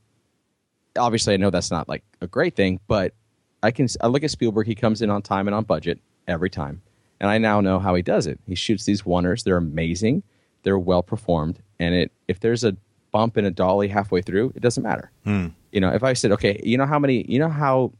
obviously, 0.96 1.34
I 1.34 1.36
know 1.36 1.50
that's 1.50 1.70
not 1.70 1.88
like 1.88 2.04
a 2.20 2.26
great 2.26 2.54
thing, 2.56 2.80
but 2.86 3.14
I 3.62 3.70
can. 3.70 3.88
I 4.00 4.06
look 4.06 4.22
at 4.22 4.30
Spielberg; 4.30 4.66
he 4.66 4.74
comes 4.74 5.02
in 5.02 5.10
on 5.10 5.22
time 5.22 5.48
and 5.48 5.54
on 5.54 5.64
budget 5.64 6.00
every 6.26 6.50
time 6.50 6.82
and 7.20 7.30
I 7.30 7.38
now 7.38 7.60
know 7.60 7.78
how 7.78 7.94
he 7.94 8.02
does 8.02 8.26
it. 8.26 8.38
He 8.46 8.54
shoots 8.54 8.84
these 8.84 9.02
oneers; 9.02 9.44
they're 9.44 9.56
amazing, 9.56 10.22
they're 10.62 10.78
well 10.78 11.02
performed, 11.02 11.60
and 11.78 11.94
it 11.94 12.12
if 12.28 12.40
there's 12.40 12.64
a 12.64 12.76
bump 13.10 13.36
in 13.36 13.44
a 13.44 13.50
dolly 13.50 13.88
halfway 13.88 14.22
through, 14.22 14.52
it 14.54 14.60
doesn't 14.60 14.82
matter. 14.82 15.10
Hmm. 15.24 15.48
You 15.72 15.80
know, 15.80 15.92
if 15.92 16.02
I 16.02 16.12
said, 16.12 16.32
okay, 16.32 16.60
you 16.62 16.76
know 16.76 16.86
how 16.86 16.98
many, 16.98 17.24
you 17.28 17.38
know 17.38 17.48
how, 17.48 17.92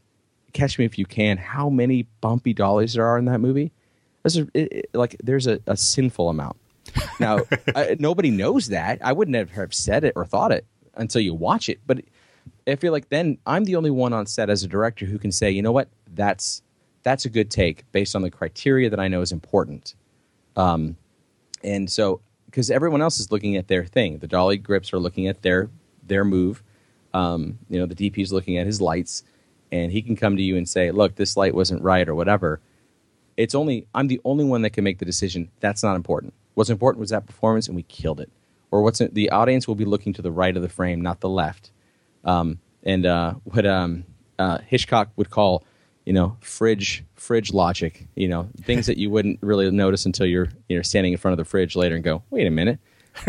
catch 0.52 0.78
me 0.78 0.84
if 0.84 0.98
you 0.98 1.06
can, 1.06 1.36
how 1.36 1.68
many 1.68 2.04
bumpy 2.20 2.52
dollies 2.52 2.94
there 2.94 3.06
are 3.06 3.18
in 3.18 3.26
that 3.26 3.40
movie? 3.40 3.72
There's 4.22 4.38
a, 4.38 4.48
it, 4.54 4.72
it, 4.72 4.90
like 4.94 5.16
there's 5.22 5.46
a, 5.46 5.60
a 5.66 5.76
sinful 5.76 6.28
amount. 6.28 6.56
Now, 7.20 7.40
I, 7.74 7.96
nobody 7.98 8.30
knows 8.30 8.68
that. 8.68 8.98
I 9.02 9.12
wouldn't 9.12 9.50
have 9.50 9.74
said 9.74 10.04
it 10.04 10.14
or 10.16 10.24
thought 10.24 10.52
it 10.52 10.66
until 10.94 11.20
you 11.20 11.34
watch 11.34 11.68
it. 11.68 11.80
But 11.86 12.02
I 12.66 12.76
feel 12.76 12.92
like 12.92 13.08
then 13.08 13.38
I'm 13.46 13.64
the 13.64 13.76
only 13.76 13.90
one 13.90 14.12
on 14.12 14.26
set 14.26 14.50
as 14.50 14.62
a 14.62 14.68
director 14.68 15.06
who 15.06 15.18
can 15.18 15.32
say, 15.32 15.50
you 15.50 15.62
know 15.62 15.72
what, 15.72 15.88
that's 16.14 16.62
that's 17.02 17.24
a 17.24 17.30
good 17.30 17.50
take 17.50 17.90
based 17.92 18.14
on 18.16 18.22
the 18.22 18.30
criteria 18.30 18.90
that 18.90 19.00
I 19.00 19.08
know 19.08 19.20
is 19.22 19.32
important. 19.32 19.94
Um, 20.56 20.96
and 21.62 21.90
so, 21.90 22.20
because 22.46 22.70
everyone 22.70 23.02
else 23.02 23.20
is 23.20 23.30
looking 23.30 23.56
at 23.56 23.68
their 23.68 23.84
thing, 23.84 24.18
the 24.18 24.26
dolly 24.26 24.56
grips 24.56 24.92
are 24.92 24.98
looking 24.98 25.26
at 25.28 25.42
their 25.42 25.70
their 26.06 26.24
move. 26.24 26.62
Um, 27.14 27.58
you 27.70 27.78
know, 27.78 27.86
the 27.86 27.94
DP 27.94 28.18
is 28.18 28.32
looking 28.32 28.58
at 28.58 28.66
his 28.66 28.80
lights, 28.80 29.22
and 29.70 29.92
he 29.92 30.02
can 30.02 30.16
come 30.16 30.36
to 30.36 30.42
you 30.42 30.56
and 30.56 30.68
say, 30.68 30.90
"Look, 30.90 31.16
this 31.16 31.36
light 31.36 31.54
wasn't 31.54 31.82
right," 31.82 32.08
or 32.08 32.14
whatever. 32.14 32.60
It's 33.36 33.54
only 33.54 33.86
I'm 33.94 34.08
the 34.08 34.20
only 34.24 34.44
one 34.44 34.62
that 34.62 34.70
can 34.70 34.84
make 34.84 34.98
the 34.98 35.04
decision. 35.04 35.50
That's 35.60 35.82
not 35.82 35.96
important. 35.96 36.34
What's 36.54 36.70
important 36.70 37.00
was 37.00 37.10
that 37.10 37.26
performance, 37.26 37.66
and 37.66 37.76
we 37.76 37.82
killed 37.84 38.20
it. 38.20 38.30
Or 38.70 38.82
what's 38.82 38.98
the 38.98 39.30
audience 39.30 39.66
will 39.66 39.74
be 39.74 39.84
looking 39.84 40.12
to 40.14 40.22
the 40.22 40.30
right 40.30 40.54
of 40.54 40.62
the 40.62 40.68
frame, 40.68 41.00
not 41.00 41.20
the 41.20 41.28
left. 41.28 41.70
Um, 42.24 42.58
and 42.82 43.06
uh, 43.06 43.34
what 43.44 43.64
um, 43.64 44.04
uh, 44.38 44.58
Hitchcock 44.66 45.10
would 45.16 45.30
call 45.30 45.64
you 46.08 46.14
know, 46.14 46.38
fridge 46.40 47.04
fridge 47.16 47.52
logic, 47.52 48.06
you 48.14 48.28
know, 48.28 48.48
things 48.62 48.86
that 48.86 48.96
you 48.96 49.10
wouldn't 49.10 49.38
really 49.42 49.70
notice 49.70 50.06
until 50.06 50.24
you're 50.24 50.48
you 50.66 50.74
know 50.74 50.80
standing 50.80 51.12
in 51.12 51.18
front 51.18 51.34
of 51.34 51.36
the 51.36 51.44
fridge 51.44 51.76
later 51.76 51.96
and 51.96 52.02
go, 52.02 52.22
wait 52.30 52.46
a 52.46 52.50
minute, 52.50 52.78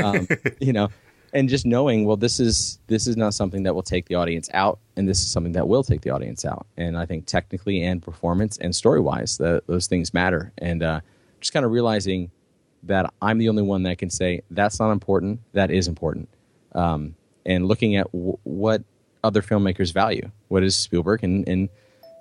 um, 0.02 0.26
you 0.62 0.72
know, 0.72 0.88
and 1.34 1.50
just 1.50 1.66
knowing, 1.66 2.06
well, 2.06 2.18
this 2.18 2.40
is 2.40 2.80
this 2.88 3.08
is 3.08 3.18
not 3.18 3.34
something 3.34 3.64
that 3.64 3.74
will 3.74 3.84
take 3.84 4.08
the 4.08 4.16
audience 4.16 4.50
out, 4.54 4.80
and 4.96 5.08
this 5.08 5.20
is 5.20 5.32
something 5.32 5.54
that 5.54 5.68
will 5.68 5.84
take 5.84 6.02
the 6.02 6.10
audience 6.10 6.46
out, 6.46 6.66
and 6.78 6.98
I 6.98 7.06
think 7.06 7.26
technically 7.26 7.84
and 7.84 8.02
performance 8.02 8.58
and 8.58 8.76
story 8.76 9.00
wise, 9.00 9.38
those 9.38 9.88
things 9.88 10.14
matter, 10.14 10.52
and 10.58 10.84
uh, 10.84 11.02
just 11.40 11.54
kind 11.54 11.66
of 11.66 11.72
realizing 11.72 12.32
that 12.84 13.14
I'm 13.22 13.38
the 13.38 13.50
only 13.50 13.64
one 13.64 13.84
that 13.84 13.98
can 13.98 14.10
say 14.10 14.42
that's 14.52 14.80
not 14.80 14.92
important, 14.92 15.42
that 15.54 15.72
is 15.72 15.88
important, 15.88 16.30
um, 16.74 17.16
and 17.46 17.68
looking 17.68 17.96
at 17.98 18.12
w- 18.12 18.38
what 18.44 18.84
other 19.24 19.42
filmmakers 19.42 19.94
value, 19.94 20.30
what 20.48 20.64
is 20.64 20.76
Spielberg 20.76 21.24
and 21.24 21.48
and 21.48 21.70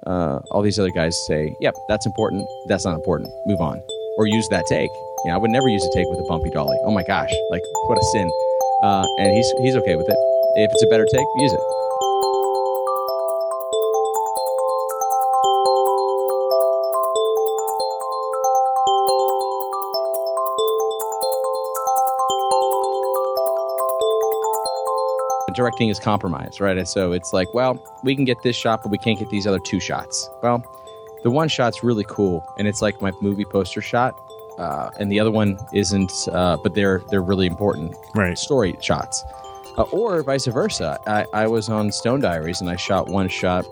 uh, 0.07 0.41
all 0.51 0.63
these 0.63 0.79
other 0.79 0.91
guys 0.91 1.17
say, 1.27 1.55
"Yep, 1.61 1.75
that's 1.89 2.07
important. 2.07 2.47
That's 2.69 2.85
not 2.85 2.95
important. 2.95 3.31
Move 3.47 3.61
on." 3.61 3.81
Or 4.17 4.27
use 4.27 4.49
that 4.49 4.67
take. 4.67 4.91
Know, 5.25 5.35
I 5.35 5.37
would 5.37 5.51
never 5.51 5.69
use 5.69 5.85
a 5.85 5.91
take 5.95 6.09
with 6.09 6.19
a 6.19 6.27
bumpy 6.29 6.51
dolly. 6.51 6.77
Oh 6.83 6.91
my 6.91 7.03
gosh, 7.05 7.33
like 7.51 7.63
what 7.87 7.99
a 7.99 8.05
sin. 8.13 8.31
Uh, 8.83 9.07
and 9.19 9.33
he's 9.35 9.53
he's 9.61 9.77
okay 9.77 9.97
with 9.97 10.09
it. 10.09 10.17
If 10.57 10.71
it's 10.73 10.83
a 10.83 10.87
better 10.87 11.07
take, 11.07 11.27
use 11.37 11.53
it. 11.53 11.61
directing 25.59 25.89
is 25.89 25.99
compromise, 25.99 26.61
right? 26.61 26.79
And 26.79 26.89
So 26.89 27.11
it's 27.11 27.33
like, 27.33 27.53
well, 27.53 27.83
we 28.05 28.15
can 28.15 28.25
get 28.25 28.43
this 28.45 28.55
shot, 28.55 28.81
but 28.81 28.93
we 28.93 28.99
can't 28.99 29.19
get 29.19 29.29
these 29.29 29.45
other 29.45 29.59
two 29.59 29.81
shots. 29.81 30.31
Well, 30.41 30.63
the 31.25 31.33
one 31.33 31.49
shot's 31.49 31.83
really 31.83 32.05
cool, 32.09 32.45
and 32.59 32.69
it's 32.69 32.81
like 32.81 33.03
my 33.03 33.11
movie 33.21 33.45
poster 33.45 33.81
shot, 33.81 34.15
uh, 34.59 34.91
and 34.99 35.11
the 35.11 35.19
other 35.21 35.31
one 35.31 35.59
isn't, 35.73 36.13
uh, 36.33 36.57
but 36.63 36.75
they're 36.75 37.03
they're 37.11 37.23
really 37.23 37.47
important 37.47 37.95
right. 38.15 38.39
story 38.39 38.77
shots, 38.81 39.25
uh, 39.77 39.83
or 39.83 40.23
vice 40.23 40.47
versa. 40.47 40.99
I, 41.07 41.25
I 41.33 41.47
was 41.47 41.69
on 41.69 41.91
Stone 41.93 42.21
Diaries, 42.21 42.61
and 42.61 42.69
I 42.69 42.77
shot 42.77 43.09
one 43.09 43.29
shot. 43.29 43.65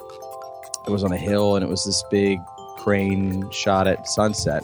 It 0.87 0.90
was 0.90 1.05
on 1.05 1.12
a 1.12 1.18
hill, 1.18 1.57
and 1.57 1.64
it 1.64 1.68
was 1.68 1.85
this 1.85 2.03
big 2.11 2.40
crane 2.79 3.51
shot 3.51 3.88
at 3.88 4.07
sunset 4.07 4.62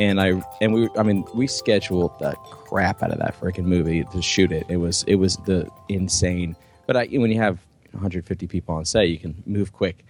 and 0.00 0.20
I 0.20 0.42
and 0.60 0.72
we 0.72 0.88
I 0.96 1.02
mean 1.02 1.24
we 1.34 1.46
scheduled 1.46 2.18
the 2.18 2.32
crap 2.32 3.02
out 3.02 3.12
of 3.12 3.18
that 3.18 3.38
freaking 3.38 3.64
movie 3.64 4.02
to 4.02 4.22
shoot 4.22 4.50
it. 4.50 4.64
It 4.68 4.78
was 4.78 5.04
it 5.06 5.16
was 5.16 5.36
the 5.36 5.68
insane. 5.88 6.56
But 6.86 6.96
I, 6.96 7.06
when 7.06 7.30
you 7.30 7.38
have 7.38 7.60
150 7.92 8.46
people 8.48 8.74
on 8.74 8.84
set, 8.84 9.08
you 9.08 9.18
can 9.18 9.40
move 9.46 9.72
quick, 9.72 10.04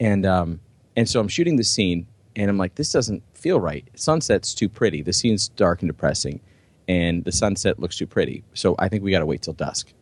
and 0.00 0.26
um 0.26 0.60
and 0.96 1.08
so 1.08 1.20
I'm 1.20 1.28
shooting 1.28 1.56
the 1.56 1.64
scene, 1.64 2.06
and 2.36 2.50
I'm 2.50 2.58
like, 2.58 2.74
this 2.74 2.92
doesn't 2.92 3.22
feel 3.34 3.58
right. 3.58 3.88
Sunset's 3.94 4.54
too 4.54 4.68
pretty. 4.68 5.02
The 5.02 5.12
scene's 5.12 5.48
dark 5.48 5.82
and 5.82 5.88
depressing, 5.88 6.40
and 6.86 7.24
the 7.24 7.32
sunset 7.32 7.80
looks 7.80 7.96
too 7.96 8.06
pretty. 8.06 8.44
So 8.54 8.76
I 8.78 8.88
think 8.88 9.02
we 9.02 9.10
got 9.10 9.20
to 9.20 9.26
wait 9.26 9.42
till 9.42 9.54
dusk, 9.54 9.92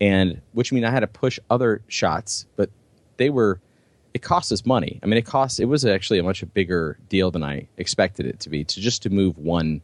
and 0.00 0.40
which 0.52 0.72
means 0.72 0.86
I 0.86 0.90
had 0.90 1.00
to 1.00 1.06
push 1.08 1.38
other 1.50 1.82
shots, 1.88 2.46
but 2.56 2.70
they 3.16 3.30
were 3.30 3.60
it 4.14 4.22
cost 4.22 4.52
us 4.52 4.66
money. 4.66 5.00
I 5.02 5.06
mean, 5.06 5.16
it 5.16 5.24
cost. 5.24 5.58
It 5.58 5.64
was 5.64 5.84
actually 5.84 6.18
a 6.18 6.22
much 6.22 6.44
bigger 6.52 6.98
deal 7.08 7.30
than 7.30 7.42
I 7.42 7.66
expected 7.78 8.26
it 8.26 8.40
to 8.40 8.50
be. 8.50 8.64
To 8.64 8.80
just 8.80 9.02
to 9.02 9.10
move 9.10 9.38
one 9.38 9.80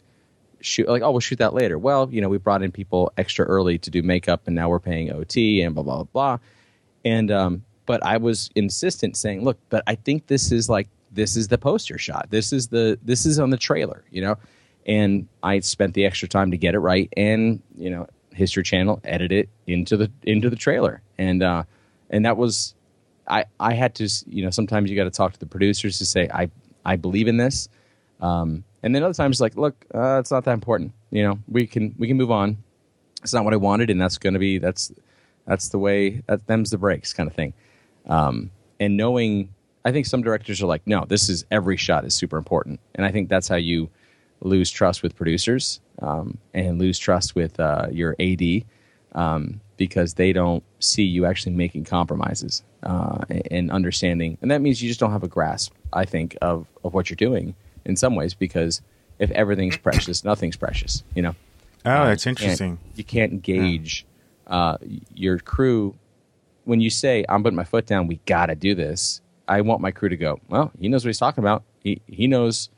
shoot, 0.61 0.89
like 0.89 1.03
oh, 1.03 1.11
we'll 1.11 1.21
shoot 1.21 1.39
that 1.39 1.55
later. 1.55 1.79
Well, 1.79 2.09
you 2.11 2.21
know, 2.21 2.29
we 2.29 2.39
brought 2.39 2.63
in 2.63 2.71
people 2.71 3.13
extra 3.17 3.45
early 3.47 3.79
to 3.79 3.91
do 3.91 4.03
makeup, 4.03 4.43
and 4.47 4.55
now 4.55 4.69
we're 4.69 4.81
paying 4.81 5.13
OT 5.13 5.63
and 5.63 5.75
blah 5.75 5.83
blah 5.85 5.97
blah 5.97 6.05
blah. 6.05 6.39
And 7.05 7.31
um, 7.31 7.65
but 7.87 8.05
I 8.05 8.19
was 8.19 8.51
insistent, 8.55 9.17
saying, 9.17 9.45
look, 9.45 9.59
but 9.71 9.83
I 9.87 9.95
think 9.95 10.27
this 10.27 10.53
is 10.53 10.69
like 10.69 10.89
this 11.13 11.37
is 11.37 11.49
the 11.49 11.59
poster 11.59 11.99
shot. 11.99 12.29
This 12.31 12.53
is 12.53 12.69
the 12.69 12.99
this 13.03 13.27
is 13.27 13.39
on 13.39 13.51
the 13.51 13.57
trailer, 13.57 14.05
you 14.11 14.23
know. 14.23 14.37
And 14.87 15.29
I 15.43 15.61
spent 15.61 15.95
the 15.95 16.07
extra 16.07 16.29
time 16.29 16.51
to 16.51 16.57
get 16.57 16.75
it 16.75 16.79
right, 16.79 17.13
and 17.17 17.61
you 17.77 17.91
know, 17.91 18.07
History 18.33 18.63
Channel 18.63 19.01
edit 19.05 19.33
it 19.33 19.49
into 19.67 19.97
the 19.97 20.11
into 20.23 20.49
the 20.49 20.57
trailer, 20.57 21.03
and 21.19 21.43
uh, 21.43 21.65
and 22.11 22.25
that 22.25 22.37
was 22.37 22.75
I, 23.29 23.45
I 23.61 23.75
had 23.75 23.95
to, 23.97 24.09
you 24.27 24.43
know, 24.45 24.51
sometimes 24.51 24.91
you 24.91 24.97
got 24.97 25.05
to 25.05 25.11
talk 25.11 25.33
to 25.35 25.39
the 25.39 25.47
producers 25.47 25.99
to 25.99 26.07
say, 26.07 26.29
I, 26.33 26.51
I 26.85 26.97
believe 26.97 27.29
in 27.29 27.37
this. 27.37 27.69
Um, 28.21 28.65
and 28.83 28.95
then 28.95 29.03
other 29.03 29.15
times 29.15 29.41
like, 29.41 29.57
look, 29.57 29.85
uh, 29.95 30.19
it's 30.19 30.31
not 30.31 30.45
that 30.45 30.53
important. 30.53 30.93
You 31.11 31.25
know, 31.25 31.39
we 31.47 31.67
can, 31.67 31.95
we 31.99 32.09
can 32.09 32.17
move 32.17 32.31
on. 32.31 32.57
It's 33.23 33.35
not 33.35 33.45
what 33.45 33.53
I 33.53 33.59
wanted. 33.59 33.91
And 33.91 34.01
that's 34.01 34.19
going 34.19 34.33
to 34.33 34.39
be, 34.39 34.59
that's, 34.59 34.93
that's 35.47 35.69
the 35.69 35.79
way 35.79 36.23
that 36.27 36.47
them's 36.47 36.71
the 36.71 36.79
breaks 36.79 37.13
kind 37.13 37.29
of 37.29 37.35
thing. 37.35 37.53
Um, 38.07 38.51
and 38.81 38.97
knowing, 38.97 39.55
I 39.89 39.93
think 39.93 40.07
some 40.07 40.23
directors 40.23 40.63
are 40.63 40.67
like, 40.67 40.87
no, 40.87 41.05
this 41.07 41.29
is 41.29 41.45
every 41.51 41.77
shot 41.77 42.05
is 42.05 42.15
super 42.15 42.37
important. 42.37 42.81
And 42.95 43.07
I 43.07 43.11
think 43.11 43.29
that's 43.29 43.49
how 43.49 43.57
you, 43.57 43.91
lose 44.41 44.71
trust 44.71 45.03
with 45.03 45.17
producers 45.17 45.81
um, 46.01 46.39
and 46.55 46.79
lose 46.79 46.99
trust 46.99 47.35
with 47.35 47.59
uh, 47.59 47.87
your 47.91 48.15
AD 48.21 48.65
um, 49.13 49.61
because 49.77 50.15
they 50.15 50.33
don't 50.33 50.63
see 50.81 51.03
you 51.03 51.25
actually 51.25 51.53
making 51.53 51.85
compromises 51.85 52.63
uh, 52.83 53.25
and 53.51 53.71
understanding. 53.71 54.39
And 54.43 54.51
that 54.51 54.61
means 54.61 54.83
you 54.83 54.89
just 54.89 55.01
don't 55.01 55.13
have 55.13 55.23
a 55.23 55.29
grasp, 55.29 55.73
I 55.93 56.05
think, 56.05 56.37
of, 56.43 56.67
of 56.85 56.95
what 56.95 57.11
you're 57.11 57.17
doing 57.17 57.55
in 57.85 57.97
some 57.97 58.15
ways 58.15 58.35
because 58.35 58.83
if 59.19 59.31
everything's 59.33 59.77
precious, 59.89 60.25
nothing's 60.25 60.57
precious, 60.57 61.03
you 61.15 61.23
know? 61.23 61.35
Oh, 61.85 62.07
that's 62.07 62.27
You 62.27 62.31
interesting. 62.31 62.79
You 62.95 63.05
can't 63.05 63.43
gauge 63.43 64.05
uh, 64.47 64.79
your 65.15 65.39
crew. 65.39 65.97
When 66.65 66.81
you 66.81 66.91
say, 66.91 67.25
I'm 67.29 67.43
putting 67.43 67.57
my 67.57 67.65
foot 67.65 67.87
down, 67.87 68.09
we 68.09 68.17
got 68.27 68.47
to 68.47 68.55
do 68.55 68.75
this, 68.75 69.23
I 69.49 69.63
want 69.63 69.81
my 69.81 69.91
crew 69.91 70.09
to 70.09 70.17
go, 70.17 70.41
well, 70.49 70.71
he 70.79 70.89
knows 70.89 71.05
what 71.05 71.09
he's 71.09 71.19
talking 71.19 71.43
about. 71.43 71.65
He, 71.83 72.03
he 72.07 72.27
knows 72.27 72.69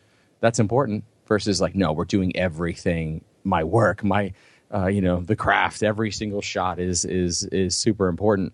that's 0.40 0.58
important 0.58 1.04
versus 1.26 1.60
like, 1.60 1.74
no, 1.74 1.92
we're 1.92 2.04
doing 2.04 2.34
everything. 2.36 3.24
My 3.44 3.64
work, 3.64 4.04
my, 4.04 4.32
uh, 4.72 4.86
you 4.86 5.00
know, 5.00 5.20
the 5.20 5.36
craft, 5.36 5.82
every 5.82 6.10
single 6.12 6.40
shot 6.40 6.78
is, 6.78 7.04
is, 7.04 7.44
is 7.44 7.76
super 7.76 8.08
important. 8.08 8.52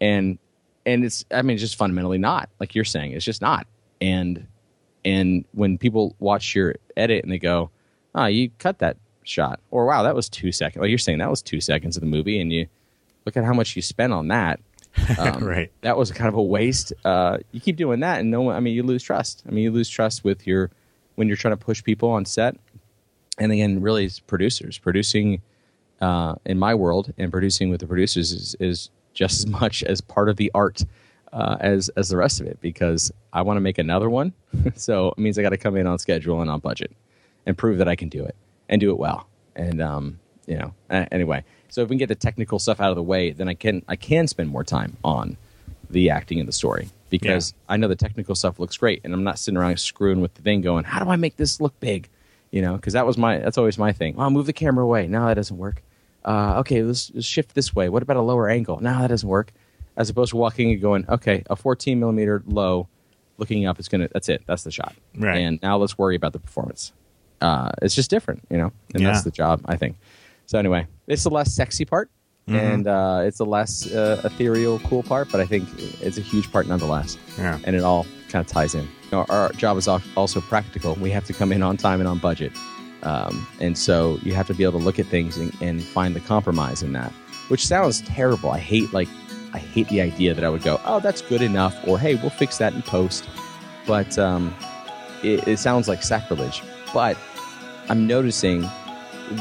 And, 0.00 0.38
and 0.86 1.04
it's, 1.04 1.24
I 1.30 1.42
mean, 1.42 1.54
it's 1.54 1.62
just 1.62 1.76
fundamentally 1.76 2.18
not 2.18 2.48
like 2.58 2.74
you're 2.74 2.84
saying, 2.84 3.12
it's 3.12 3.24
just 3.24 3.42
not. 3.42 3.66
And, 4.00 4.46
and 5.04 5.44
when 5.52 5.78
people 5.78 6.16
watch 6.18 6.54
your 6.54 6.76
edit 6.96 7.22
and 7.22 7.32
they 7.32 7.38
go, 7.38 7.70
ah, 8.14 8.26
you 8.26 8.50
cut 8.58 8.78
that 8.78 8.96
shot, 9.22 9.60
or 9.70 9.86
wow, 9.86 10.02
that 10.02 10.14
was 10.14 10.28
two 10.28 10.52
seconds. 10.52 10.80
Well, 10.80 10.88
you're 10.88 10.98
saying 10.98 11.18
that 11.18 11.30
was 11.30 11.42
two 11.42 11.60
seconds 11.60 11.96
of 11.96 12.00
the 12.00 12.06
movie, 12.06 12.40
and 12.40 12.52
you 12.52 12.66
look 13.24 13.36
at 13.36 13.44
how 13.44 13.52
much 13.52 13.76
you 13.76 13.82
spent 13.82 14.12
on 14.12 14.28
that. 14.28 14.60
Um, 15.18 15.44
Right. 15.44 15.72
That 15.82 15.96
was 15.96 16.10
kind 16.12 16.28
of 16.28 16.34
a 16.34 16.42
waste. 16.42 16.92
Uh, 17.04 17.38
you 17.52 17.60
keep 17.60 17.76
doing 17.76 18.00
that, 18.00 18.20
and 18.20 18.30
no 18.30 18.42
one. 18.42 18.56
I 18.56 18.60
mean, 18.60 18.74
you 18.74 18.82
lose 18.82 19.02
trust. 19.02 19.42
I 19.46 19.50
mean, 19.50 19.64
you 19.64 19.72
lose 19.72 19.88
trust 19.88 20.24
with 20.24 20.46
your 20.46 20.70
when 21.16 21.26
you're 21.28 21.36
trying 21.36 21.52
to 21.52 21.64
push 21.64 21.82
people 21.82 22.10
on 22.10 22.24
set, 22.24 22.56
and 23.38 23.52
again, 23.52 23.80
really, 23.80 24.04
it's 24.04 24.20
producers 24.20 24.78
producing. 24.78 25.42
Uh, 26.00 26.34
in 26.46 26.58
my 26.58 26.74
world, 26.74 27.12
and 27.18 27.30
producing 27.30 27.68
with 27.68 27.78
the 27.80 27.86
producers 27.86 28.32
is, 28.32 28.56
is 28.58 28.88
just 29.12 29.40
as 29.40 29.46
much 29.46 29.82
as 29.82 30.00
part 30.00 30.30
of 30.30 30.36
the 30.36 30.50
art 30.54 30.82
uh, 31.32 31.56
as 31.60 31.88
as 31.90 32.08
the 32.08 32.16
rest 32.16 32.40
of 32.40 32.46
it 32.46 32.58
because 32.60 33.12
I 33.32 33.42
want 33.42 33.56
to 33.56 33.60
make 33.60 33.78
another 33.78 34.10
one. 34.10 34.32
so 34.74 35.08
it 35.08 35.18
means 35.18 35.38
I 35.38 35.42
got 35.42 35.50
to 35.50 35.58
come 35.58 35.76
in 35.76 35.86
on 35.86 35.98
schedule 35.98 36.40
and 36.40 36.50
on 36.50 36.60
budget 36.60 36.92
and 37.46 37.56
prove 37.56 37.78
that 37.78 37.88
I 37.88 37.96
can 37.96 38.08
do 38.08 38.24
it 38.24 38.34
and 38.68 38.80
do 38.80 38.90
it 38.90 38.98
well. 38.98 39.28
And 39.56 39.80
um, 39.80 40.18
you 40.46 40.56
know, 40.56 40.74
anyway, 40.90 41.44
so 41.70 41.82
if 41.82 41.88
we 41.88 41.94
can 41.94 41.98
get 41.98 42.08
the 42.08 42.14
technical 42.14 42.58
stuff 42.58 42.80
out 42.80 42.90
of 42.90 42.96
the 42.96 43.02
way, 43.02 43.30
then 43.30 43.48
I 43.48 43.54
can 43.54 43.82
I 43.88 43.96
can 43.96 44.26
spend 44.26 44.50
more 44.50 44.64
time 44.64 44.96
on 45.04 45.36
the 45.88 46.10
acting 46.10 46.38
and 46.38 46.48
the 46.48 46.52
story 46.52 46.88
because 47.08 47.52
I 47.68 47.76
know 47.76 47.88
the 47.88 47.96
technical 47.96 48.34
stuff 48.34 48.58
looks 48.60 48.76
great, 48.76 49.00
and 49.04 49.12
I'm 49.12 49.24
not 49.24 49.38
sitting 49.38 49.56
around 49.58 49.78
screwing 49.80 50.20
with 50.20 50.34
the 50.34 50.42
thing, 50.42 50.60
going, 50.60 50.84
"How 50.84 51.02
do 51.04 51.10
I 51.10 51.16
make 51.16 51.36
this 51.36 51.60
look 51.60 51.78
big?" 51.80 52.08
You 52.52 52.62
know, 52.62 52.74
because 52.76 52.92
that 52.94 53.06
was 53.06 53.16
my 53.16 53.38
that's 53.38 53.58
always 53.58 53.78
my 53.78 53.92
thing. 53.92 54.14
Oh, 54.18 54.28
move 54.30 54.46
the 54.46 54.52
camera 54.52 54.84
away. 54.84 55.06
No, 55.06 55.26
that 55.26 55.34
doesn't 55.34 55.56
work. 55.58 55.82
Uh, 56.24 56.58
okay, 56.58 56.82
let's, 56.82 57.10
let's 57.14 57.26
shift 57.26 57.54
this 57.54 57.74
way. 57.74 57.88
What 57.88 58.02
about 58.02 58.16
a 58.18 58.20
lower 58.22 58.48
angle? 58.48 58.78
No, 58.80 58.98
that 59.00 59.08
doesn't 59.08 59.28
work. 59.28 59.52
As 59.96 60.10
opposed 60.10 60.30
to 60.32 60.36
walking 60.36 60.70
and 60.72 60.80
going, 60.80 61.04
okay, 61.08 61.42
a 61.48 61.56
14 61.56 61.98
millimeter 61.98 62.42
low, 62.46 62.88
looking 63.38 63.66
up 63.66 63.78
it's 63.78 63.88
gonna. 63.88 64.08
That's 64.12 64.28
it. 64.28 64.42
That's 64.46 64.62
the 64.64 64.70
shot. 64.70 64.94
Right. 65.16 65.38
And 65.38 65.60
now 65.62 65.76
let's 65.78 65.96
worry 65.96 66.16
about 66.16 66.32
the 66.34 66.38
performance. 66.38 66.92
Uh, 67.40 67.70
it's 67.80 67.94
just 67.94 68.10
different, 68.10 68.42
you 68.50 68.58
know, 68.58 68.70
and 68.94 69.02
Yeah. 69.02 69.10
that's 69.12 69.24
the 69.24 69.30
job, 69.30 69.62
I 69.64 69.76
think. 69.76 69.96
So 70.50 70.58
anyway, 70.58 70.88
it's 71.06 71.22
the 71.22 71.30
less 71.30 71.52
sexy 71.54 71.84
part, 71.84 72.10
and 72.48 72.88
uh, 72.88 73.20
it's 73.22 73.38
the 73.38 73.46
less 73.46 73.86
uh, 73.86 74.20
ethereal, 74.24 74.80
cool 74.80 75.04
part, 75.04 75.30
but 75.30 75.40
I 75.40 75.46
think 75.46 75.68
it's 76.00 76.18
a 76.18 76.20
huge 76.20 76.50
part 76.50 76.66
nonetheless 76.66 77.16
Yeah. 77.38 77.60
and 77.62 77.76
it 77.76 77.84
all 77.84 78.04
kind 78.30 78.44
of 78.44 78.48
ties 78.50 78.74
in. 78.74 78.88
Our, 79.12 79.24
our 79.30 79.52
job 79.52 79.76
is 79.76 79.86
also 79.86 80.40
practical. 80.40 80.96
We 80.96 81.10
have 81.12 81.24
to 81.26 81.32
come 81.32 81.52
in 81.52 81.62
on 81.62 81.76
time 81.76 82.00
and 82.00 82.08
on 82.08 82.18
budget, 82.18 82.50
um, 83.04 83.46
and 83.60 83.78
so 83.78 84.18
you 84.24 84.34
have 84.34 84.48
to 84.48 84.54
be 84.54 84.64
able 84.64 84.80
to 84.80 84.84
look 84.84 84.98
at 84.98 85.06
things 85.06 85.36
and, 85.36 85.54
and 85.60 85.80
find 85.84 86.16
the 86.16 86.20
compromise 86.20 86.82
in 86.82 86.94
that. 86.94 87.12
Which 87.46 87.64
sounds 87.64 88.02
terrible. 88.02 88.50
I 88.50 88.58
hate 88.58 88.92
like 88.92 89.08
I 89.54 89.58
hate 89.58 89.86
the 89.88 90.00
idea 90.00 90.34
that 90.34 90.42
I 90.42 90.48
would 90.48 90.64
go, 90.64 90.80
oh, 90.84 90.98
that's 90.98 91.22
good 91.22 91.42
enough, 91.42 91.76
or 91.86 91.96
hey, 91.96 92.16
we'll 92.16 92.30
fix 92.30 92.58
that 92.58 92.72
in 92.74 92.82
post. 92.82 93.28
But 93.86 94.18
um, 94.18 94.52
it, 95.22 95.46
it 95.46 95.58
sounds 95.60 95.86
like 95.86 96.02
sacrilege. 96.02 96.60
But 96.92 97.16
I'm 97.88 98.08
noticing 98.08 98.68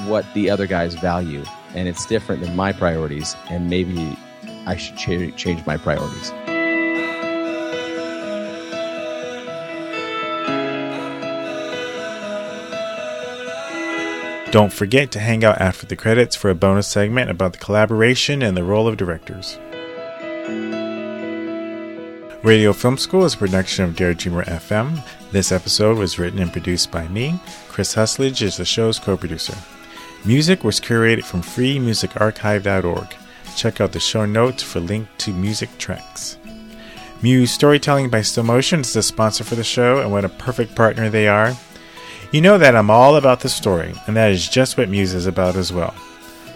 what 0.06 0.26
the 0.34 0.50
other 0.50 0.68
guys 0.68 0.96
value, 0.96 1.44
and 1.76 1.88
it's 1.88 2.06
different 2.06 2.42
than 2.42 2.56
my 2.56 2.72
priorities, 2.72 3.36
and 3.50 3.70
maybe 3.70 4.18
I 4.66 4.76
should 4.76 4.98
cha- 4.98 5.36
change 5.36 5.66
my 5.66 5.78
priorities. 5.78 6.32
Don't 14.52 14.74
forget 14.74 15.12
to 15.12 15.20
hang 15.20 15.44
out 15.44 15.62
after 15.62 15.86
the 15.86 15.96
credits 15.96 16.36
for 16.36 16.50
a 16.50 16.56
bonus 16.56 16.88
segment 16.88 17.30
about 17.30 17.54
the 17.54 17.60
collaboration 17.60 18.42
and 18.42 18.58
the 18.58 18.64
role 18.64 18.88
of 18.88 18.98
directors. 18.98 19.60
Radio 22.42 22.74
Film 22.74 22.98
School 22.98 23.26
is 23.26 23.36
a 23.36 23.38
production 23.38 23.86
of 23.86 23.96
Dare 23.96 24.16
Dreamer 24.16 24.46
FM. 24.46 25.04
This 25.32 25.52
episode 25.52 26.00
was 26.00 26.18
written 26.18 26.40
and 26.40 26.52
produced 26.52 26.90
by 26.90 27.08
me. 27.10 27.40
Chris 27.68 27.94
Husledge 27.94 28.42
is 28.42 28.58
the 28.58 28.66
show's 28.66 28.98
co-producer. 28.98 29.54
Music 30.26 30.64
was 30.66 30.80
curated 30.80 31.24
from 31.24 31.42
freemusicarchive.org. 31.42 33.16
Check 33.56 33.80
out 33.80 33.94
the 33.94 34.00
show 34.00 34.26
notes 34.26 34.62
for 34.62 34.80
link 34.80 35.08
to 35.20 35.32
music 35.32 35.70
tracks. 35.78 36.38
Muse 37.22 37.52
Storytelling 37.52 38.10
by 38.10 38.22
Still 38.22 38.44
Motion 38.44 38.82
is 38.82 38.94
the 38.94 39.02
sponsor 39.02 39.44
for 39.44 39.56
the 39.56 39.64
show, 39.64 40.02
and 40.02 40.12
what 40.12 40.26
a 40.26 40.30
perfect 40.30 40.76
partner 40.76 41.10
they 41.10 41.28
are. 41.28 41.54
You 42.32 42.42
know 42.42 42.58
that 42.58 42.76
I'm 42.76 42.90
all 42.90 43.16
about 43.16 43.40
the 43.40 43.50
story, 43.50 43.94
and 44.08 44.16
that 44.16 44.32
is 44.32 44.48
just 44.48 44.78
what 44.78 44.90
Muse 44.90 45.14
is 45.14 45.26
about 45.26 45.56
as 45.56 45.72
well. 45.74 45.92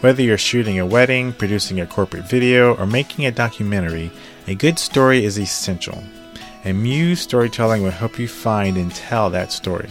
Whether 0.02 0.24
you're 0.24 0.38
shooting 0.38 0.80
a 0.80 0.86
wedding, 0.86 1.32
producing 1.32 1.80
a 1.80 1.88
corporate 1.88 2.30
video, 2.30 2.76
or 2.76 2.86
making 2.86 3.26
a 3.26 3.32
documentary, 3.32 4.12
a 4.46 4.56
good 4.56 4.78
story 4.78 5.24
is 5.24 5.40
essential. 5.40 6.04
And 6.66 6.84
Muse 6.84 7.22
Storytelling 7.22 7.82
will 7.82 7.92
help 7.92 8.20
you 8.20 8.28
find 8.28 8.78
and 8.78 8.94
tell 8.94 9.30
that 9.30 9.52
story. 9.54 9.90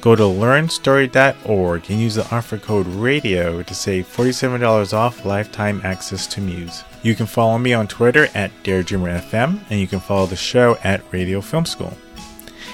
Go 0.00 0.16
to 0.16 0.22
learnstory.org 0.22 1.90
and 1.90 2.00
use 2.00 2.14
the 2.14 2.34
offer 2.34 2.56
code 2.56 2.86
RADIO 2.86 3.62
to 3.62 3.74
save 3.74 4.06
$47 4.06 4.94
off 4.94 5.26
lifetime 5.26 5.82
access 5.84 6.26
to 6.28 6.40
Muse. 6.40 6.84
You 7.02 7.14
can 7.14 7.26
follow 7.26 7.58
me 7.58 7.74
on 7.74 7.86
Twitter 7.86 8.28
at 8.34 8.50
DareDreamerFM, 8.62 9.60
and 9.68 9.80
you 9.80 9.86
can 9.86 10.00
follow 10.00 10.24
the 10.24 10.36
show 10.36 10.78
at 10.82 11.02
Radio 11.12 11.42
Film 11.42 11.66
School. 11.66 11.92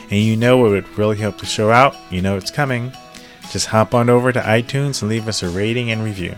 And 0.09 0.21
you 0.21 0.37
know 0.37 0.57
what 0.57 0.71
would 0.71 0.97
really 0.97 1.17
help 1.17 1.39
the 1.39 1.47
show 1.47 1.73
out? 1.73 1.97
You 2.11 2.23
know 2.23 2.37
it's 2.37 2.53
coming. 2.53 2.93
Just 3.51 3.67
hop 3.67 3.93
on 3.93 4.09
over 4.09 4.31
to 4.31 4.41
iTunes 4.41 5.03
and 5.03 5.11
leave 5.11 5.27
us 5.27 5.43
a 5.43 5.51
rating 5.51 5.91
and 5.91 6.05
review. 6.05 6.37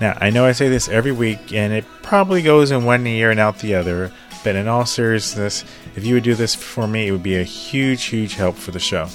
Now, 0.00 0.16
I 0.20 0.30
know 0.30 0.44
I 0.44 0.52
say 0.52 0.68
this 0.68 0.88
every 0.88 1.12
week, 1.12 1.52
and 1.52 1.72
it 1.72 1.84
probably 2.02 2.42
goes 2.42 2.70
in 2.70 2.84
one 2.84 3.04
ear 3.04 3.32
and 3.32 3.40
out 3.40 3.58
the 3.58 3.74
other, 3.74 4.12
but 4.44 4.54
in 4.54 4.68
all 4.68 4.86
seriousness, 4.86 5.64
if 5.96 6.04
you 6.04 6.14
would 6.14 6.22
do 6.22 6.36
this 6.36 6.54
for 6.54 6.86
me, 6.86 7.08
it 7.08 7.10
would 7.10 7.22
be 7.22 7.36
a 7.36 7.42
huge, 7.42 8.04
huge 8.04 8.34
help 8.34 8.54
for 8.54 8.70
the 8.70 8.78
show. 8.78 9.08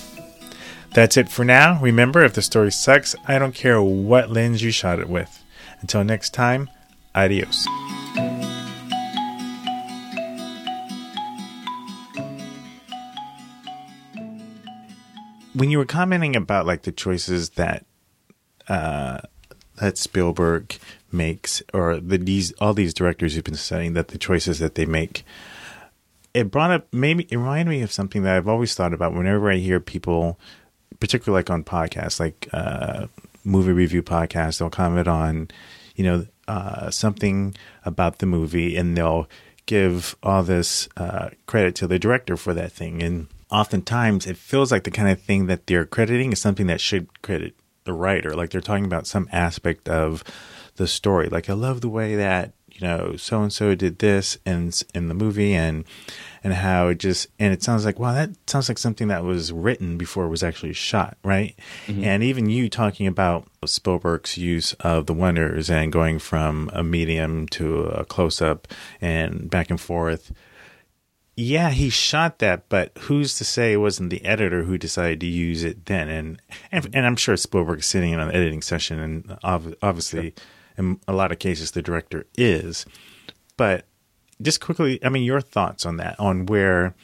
That's 0.94 1.18
it 1.18 1.30
for 1.30 1.46
now. 1.46 1.80
Remember, 1.82 2.24
if 2.24 2.34
the 2.34 2.42
story 2.42 2.72
sucks, 2.72 3.16
I 3.28 3.38
don't 3.38 3.54
care 3.54 3.82
what 3.82 4.32
lens 4.32 4.64
you 4.64 4.72
shot 4.72 5.00
it 5.00 5.08
with. 5.08 5.44
Until 5.82 6.04
next 6.04 6.34
time, 6.34 6.70
adios. 7.14 7.68
When 15.54 15.70
you 15.70 15.78
were 15.78 15.86
commenting 15.86 16.36
about 16.36 16.66
like 16.66 16.84
the 16.84 16.92
choices 16.92 17.52
that 17.52 17.86
uh, 18.68 19.20
that 19.78 19.98
Spielberg 19.98 20.78
makes, 21.12 21.62
or 21.74 22.00
the 22.00 22.18
these 22.18 22.52
all 22.54 22.74
these 22.74 22.94
directors 22.94 23.36
you've 23.36 23.46
been 23.46 23.56
studying, 23.56 23.94
that 23.94 24.10
the 24.10 24.18
choices 24.18 24.60
that 24.60 24.76
they 24.76 24.86
make, 24.86 25.24
it 26.34 26.52
brought 26.52 26.72
up 26.72 26.88
maybe 26.94 27.28
it 27.30 27.38
reminded 27.38 27.70
me 27.70 27.82
of 27.82 27.92
something 27.92 28.24
that 28.24 28.36
I've 28.36 28.48
always 28.48 28.74
thought 28.74 28.94
about 28.94 29.14
whenever 29.14 29.52
I 29.52 29.58
hear 29.58 29.80
people, 29.80 30.40
particularly 31.00 31.40
like 31.40 31.50
on 31.50 31.64
podcasts, 31.64 32.20
like 32.20 32.48
uh, 32.54 33.08
movie 33.44 33.72
review 33.72 34.04
podcasts, 34.04 34.60
they'll 34.60 34.70
comment 34.70 35.08
on, 35.08 35.50
you 35.96 36.04
know, 36.04 36.26
uh, 36.48 36.90
something 36.90 37.56
about 37.86 38.20
the 38.20 38.26
movie, 38.26 38.76
and 38.76 38.98
they'll 38.98 39.28
give 39.66 40.16
all 40.24 40.44
this 40.44 40.90
uh, 40.98 41.30
credit 41.46 41.76
to 41.76 41.88
the 41.88 42.00
director 42.00 42.36
for 42.36 42.54
that 42.54 42.72
thing, 42.72 43.04
and 43.04 43.28
oftentimes 43.52 44.28
it 44.28 44.38
feels 44.38 44.72
like 44.72 44.84
the 44.84 44.92
kind 44.92 45.10
of 45.10 45.22
thing 45.22 45.48
that 45.48 45.68
they're 45.68 45.86
crediting 45.86 46.32
is 46.32 46.40
something 46.40 46.68
that 46.68 46.82
should 46.82 47.22
credit 47.22 47.56
the 47.84 47.94
writer. 47.94 48.36
Like 48.36 48.52
they're 48.52 48.62
talking 48.62 48.86
about 48.86 49.08
some 49.08 49.28
aspect 49.32 49.90
of 49.90 50.24
the 50.76 50.88
story. 50.88 51.30
Like 51.30 51.50
I 51.50 51.54
love 51.54 51.82
the 51.82 51.90
way 51.90 52.16
that 52.16 52.54
you 52.80 52.88
know 52.88 53.16
so 53.16 53.42
and 53.42 53.52
so 53.52 53.76
did 53.76 54.00
this 54.00 54.38
in 54.46 54.72
in 54.94 55.08
the 55.08 55.14
movie, 55.14 55.54
and 55.54 55.86
and 56.44 56.54
how 56.54 56.88
it 56.88 57.00
just 57.00 57.28
and 57.40 57.54
it 57.54 57.62
sounds 57.62 57.86
like 57.86 58.00
wow 58.00 58.14
that 58.14 58.32
sounds 58.50 58.70
like 58.70 58.78
something 58.78 59.08
that 59.10 59.24
was 59.24 59.52
written 59.52 59.98
before 59.98 60.26
it 60.26 60.30
was 60.30 60.44
actually 60.44 60.74
shot, 60.74 61.18
right? 61.24 61.58
Mm-hmm. 61.88 62.04
And 62.04 62.24
even 62.24 62.50
you 62.50 62.70
talking 62.70 63.08
about 63.08 63.48
Spielberg's 63.66 64.38
use 64.38 64.74
of 64.74 65.06
the 65.06 65.14
oneers 65.14 65.70
and 65.70 65.92
going 65.92 66.20
from 66.20 66.70
a 66.74 66.84
medium 66.84 67.48
to 67.50 67.84
a 67.86 68.06
close 68.06 68.42
up 68.42 68.68
and 69.02 69.50
back 69.50 69.70
and 69.70 69.80
forth 69.80 70.32
yeah, 71.40 71.70
he 71.70 71.90
shot 71.90 72.40
that, 72.40 72.68
but 72.68 72.92
who's 72.98 73.38
to 73.38 73.46
say 73.46 73.72
it 73.72 73.78
wasn't 73.78 74.10
the 74.10 74.26
editor 74.26 74.64
who 74.64 74.78
decided 74.78 75.22
to 75.22 75.26
use 75.26 75.64
it 75.64 75.86
then? 75.86 76.10
And 76.10 76.42
and, 76.70 76.90
and 76.94 77.06
I'm 77.06 77.16
sure 77.16 77.38
Spielberg's 77.38 77.86
sitting 77.86 78.12
in 78.12 78.20
on 78.20 78.28
the 78.28 78.36
editing 78.36 78.62
session, 78.62 79.00
and 79.00 79.38
ob- 79.42 79.76
obviously, 79.82 80.34
in 80.80 81.00
a 81.08 81.14
lot 81.14 81.32
of 81.32 81.40
cases, 81.40 81.72
the 81.72 81.82
director 81.82 82.26
is. 82.38 82.86
But 83.58 83.86
just 84.42 84.62
quickly, 84.62 85.04
I 85.04 85.10
mean, 85.10 85.24
your 85.24 85.42
thoughts 85.42 85.86
on 85.86 85.98
that, 85.98 86.20
on 86.20 86.46
where 86.46 86.96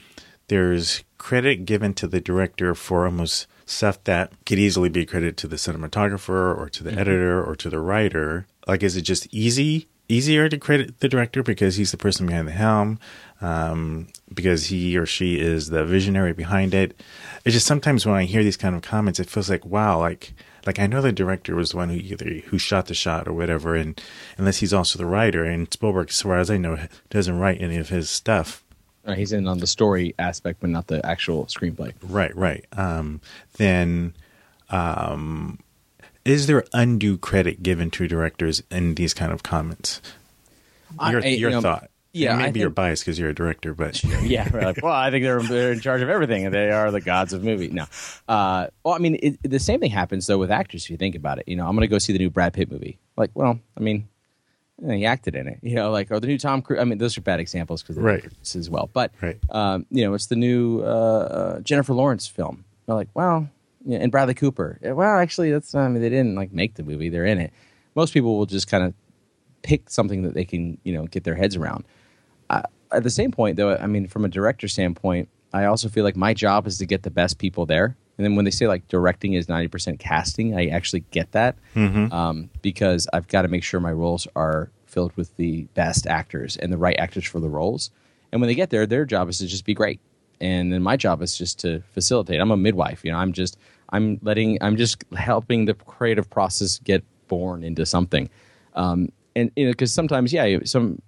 there's 0.47 1.03
credit 1.17 1.65
given 1.65 1.93
to 1.95 2.07
the 2.07 2.21
director 2.21 2.73
for 2.73 3.05
almost 3.05 3.47
stuff 3.65 4.03
that 4.05 4.31
could 4.45 4.59
easily 4.59 4.89
be 4.89 5.05
credited 5.05 5.37
to 5.37 5.47
the 5.47 5.55
cinematographer 5.55 6.57
or 6.57 6.69
to 6.69 6.83
the 6.83 6.91
mm-hmm. 6.91 6.99
editor 6.99 7.43
or 7.43 7.55
to 7.55 7.69
the 7.69 7.79
writer. 7.79 8.47
Like, 8.67 8.83
is 8.83 8.95
it 8.95 9.01
just 9.01 9.27
easy 9.33 9.87
easier 10.07 10.47
to 10.49 10.57
credit 10.57 10.99
the 10.99 11.09
director 11.09 11.43
because 11.43 11.75
he's 11.75 11.91
the 11.91 11.97
person 11.97 12.27
behind 12.27 12.47
the 12.47 12.51
helm, 12.51 12.99
um, 13.41 14.07
because 14.33 14.67
he 14.67 14.97
or 14.97 15.05
she 15.05 15.39
is 15.39 15.69
the 15.69 15.85
visionary 15.85 16.33
behind 16.33 16.73
it. 16.73 17.01
It's 17.43 17.53
just 17.53 17.65
sometimes 17.65 18.05
when 18.05 18.15
I 18.15 18.25
hear 18.25 18.43
these 18.43 18.57
kind 18.57 18.75
of 18.75 18.81
comments, 18.81 19.19
it 19.19 19.29
feels 19.29 19.49
like 19.49 19.65
wow, 19.65 19.99
like 19.99 20.33
like 20.65 20.79
I 20.79 20.87
know 20.87 21.01
the 21.01 21.11
director 21.11 21.55
was 21.55 21.71
the 21.71 21.77
one 21.77 21.89
who 21.89 21.95
either 21.95 22.25
who 22.25 22.57
shot 22.57 22.87
the 22.87 22.93
shot 22.93 23.27
or 23.27 23.33
whatever, 23.33 23.75
and 23.75 23.99
unless 24.37 24.57
he's 24.57 24.73
also 24.73 24.97
the 24.97 25.05
writer, 25.05 25.43
and 25.43 25.71
Spielberg, 25.71 26.09
as 26.09 26.21
far 26.21 26.37
as 26.37 26.49
I 26.49 26.57
know, 26.57 26.77
doesn't 27.09 27.37
write 27.37 27.61
any 27.61 27.77
of 27.77 27.89
his 27.89 28.09
stuff. 28.09 28.63
Right, 29.05 29.17
he's 29.17 29.31
in 29.31 29.47
on 29.47 29.59
the 29.59 29.67
story 29.67 30.15
aspect, 30.17 30.61
but 30.61 30.71
not 30.71 30.87
the 30.87 31.05
actual 31.05 31.45
screenplay. 31.45 31.93
Right, 32.01 32.35
right. 32.35 32.65
Um, 32.73 33.21
then 33.57 34.15
um, 34.69 35.59
is 36.23 36.47
there 36.47 36.65
undue 36.73 37.17
credit 37.17 37.61
given 37.61 37.91
to 37.91 38.07
directors 38.07 38.63
in 38.71 38.95
these 38.95 39.13
kind 39.13 39.31
of 39.31 39.43
comments? 39.43 40.01
Your, 41.09 41.23
I, 41.23 41.27
your 41.27 41.51
know, 41.51 41.61
thought. 41.61 41.89
Yeah, 42.15 42.37
maybe 42.37 42.45
think, 42.45 42.57
you're 42.61 42.69
biased 42.69 43.03
because 43.03 43.19
you're 43.19 43.29
a 43.29 43.35
director, 43.35 43.73
but 43.73 44.01
yeah, 44.23 44.49
like, 44.53 44.79
well, 44.81 44.93
I 44.93 45.11
think 45.11 45.23
they're 45.23 45.41
they're 45.41 45.73
in 45.73 45.81
charge 45.81 46.01
of 46.01 46.09
everything, 46.09 46.45
and 46.45 46.53
they 46.53 46.71
are 46.71 46.89
the 46.89 47.01
gods 47.01 47.33
of 47.33 47.43
movie. 47.43 47.67
No, 47.67 47.85
uh, 48.29 48.67
well, 48.83 48.93
I 48.93 48.99
mean, 48.99 49.19
it, 49.21 49.37
the 49.43 49.59
same 49.59 49.81
thing 49.81 49.91
happens 49.91 50.25
though 50.25 50.37
with 50.37 50.49
actors. 50.49 50.85
If 50.85 50.89
you 50.89 50.97
think 50.97 51.15
about 51.15 51.39
it, 51.39 51.47
you 51.47 51.57
know, 51.57 51.67
I'm 51.67 51.75
going 51.75 51.81
to 51.81 51.87
go 51.87 51.99
see 51.99 52.13
the 52.13 52.19
new 52.19 52.29
Brad 52.29 52.53
Pitt 52.53 52.71
movie. 52.71 52.99
Like, 53.17 53.31
well, 53.33 53.59
I 53.77 53.79
mean, 53.81 54.07
he 54.81 55.05
acted 55.05 55.35
in 55.35 55.47
it, 55.47 55.59
you 55.61 55.75
know, 55.75 55.91
like 55.91 56.09
or 56.09 56.19
the 56.19 56.27
new 56.27 56.37
Tom 56.37 56.61
Cruise. 56.61 56.79
I 56.79 56.85
mean, 56.85 56.99
those 56.99 57.17
are 57.17 57.21
bad 57.21 57.41
examples 57.41 57.81
because 57.81 57.97
right 57.97 58.25
as 58.55 58.69
well. 58.69 58.89
But 58.93 59.11
right. 59.21 59.37
um, 59.49 59.85
you 59.91 60.05
know, 60.05 60.13
it's 60.13 60.27
the 60.27 60.35
new 60.35 60.81
uh, 60.81 60.85
uh, 60.85 61.59
Jennifer 61.61 61.93
Lawrence 61.93 62.27
film. 62.27 62.63
They're 62.85 62.95
like, 62.95 63.09
well, 63.13 63.49
yeah, 63.85 63.99
and 63.99 64.11
Bradley 64.11 64.33
Cooper. 64.33 64.79
Well, 64.81 65.17
actually, 65.17 65.51
that's 65.51 65.75
I 65.75 65.87
mean 65.89 66.01
they 66.01 66.09
didn't 66.09 66.35
like 66.35 66.53
make 66.53 66.75
the 66.75 66.83
movie; 66.83 67.09
they're 67.09 67.25
in 67.25 67.39
it. 67.39 67.51
Most 67.93 68.13
people 68.13 68.37
will 68.37 68.45
just 68.45 68.67
kind 68.67 68.85
of 68.85 68.93
pick 69.63 69.89
something 69.89 70.21
that 70.23 70.33
they 70.33 70.45
can 70.45 70.77
you 70.83 70.93
know 70.93 71.05
get 71.07 71.23
their 71.23 71.35
heads 71.35 71.55
around. 71.55 71.85
At 72.95 73.03
the 73.03 73.09
same 73.09 73.31
point, 73.31 73.57
though, 73.57 73.75
I 73.75 73.87
mean, 73.87 74.07
from 74.07 74.25
a 74.25 74.29
director 74.29 74.67
standpoint, 74.67 75.29
I 75.53 75.65
also 75.65 75.89
feel 75.89 76.03
like 76.03 76.15
my 76.15 76.33
job 76.33 76.67
is 76.67 76.77
to 76.79 76.85
get 76.85 77.03
the 77.03 77.11
best 77.11 77.37
people 77.37 77.65
there. 77.65 77.95
And 78.17 78.25
then 78.25 78.35
when 78.35 78.45
they 78.45 78.51
say 78.51 78.67
like 78.67 78.87
directing 78.87 79.33
is 79.33 79.49
ninety 79.49 79.67
percent 79.67 79.99
casting, 79.99 80.57
I 80.57 80.67
actually 80.67 81.01
get 81.11 81.31
that 81.33 81.57
mm-hmm. 81.75 82.11
um, 82.13 82.49
because 82.61 83.07
I've 83.11 83.27
got 83.27 83.41
to 83.41 83.47
make 83.49 83.63
sure 83.63 83.79
my 83.79 83.91
roles 83.91 84.27
are 84.35 84.69
filled 84.85 85.15
with 85.17 85.35
the 85.35 85.63
best 85.73 86.07
actors 86.07 86.55
and 86.55 86.71
the 86.71 86.77
right 86.77 86.95
actors 86.97 87.25
for 87.25 87.39
the 87.39 87.49
roles. 87.49 87.91
And 88.31 88.39
when 88.41 88.47
they 88.47 88.55
get 88.55 88.69
there, 88.69 88.85
their 88.85 89.05
job 89.05 89.27
is 89.29 89.39
to 89.39 89.47
just 89.47 89.65
be 89.65 89.73
great. 89.73 89.99
And 90.39 90.71
then 90.71 90.81
my 90.81 90.95
job 90.97 91.21
is 91.21 91.37
just 91.37 91.59
to 91.59 91.81
facilitate. 91.93 92.39
I'm 92.39 92.51
a 92.51 92.57
midwife, 92.57 93.03
you 93.03 93.11
know. 93.11 93.17
I'm 93.17 93.33
just 93.33 93.57
I'm 93.89 94.19
letting 94.21 94.57
I'm 94.61 94.77
just 94.77 95.03
helping 95.15 95.65
the 95.65 95.73
creative 95.73 96.29
process 96.29 96.79
get 96.79 97.03
born 97.27 97.63
into 97.63 97.85
something. 97.85 98.29
Um, 98.73 99.11
and 99.35 99.51
you 99.55 99.65
know, 99.65 99.71
because 99.71 99.93
sometimes, 99.93 100.31
yeah, 100.31 100.59
some 100.63 101.01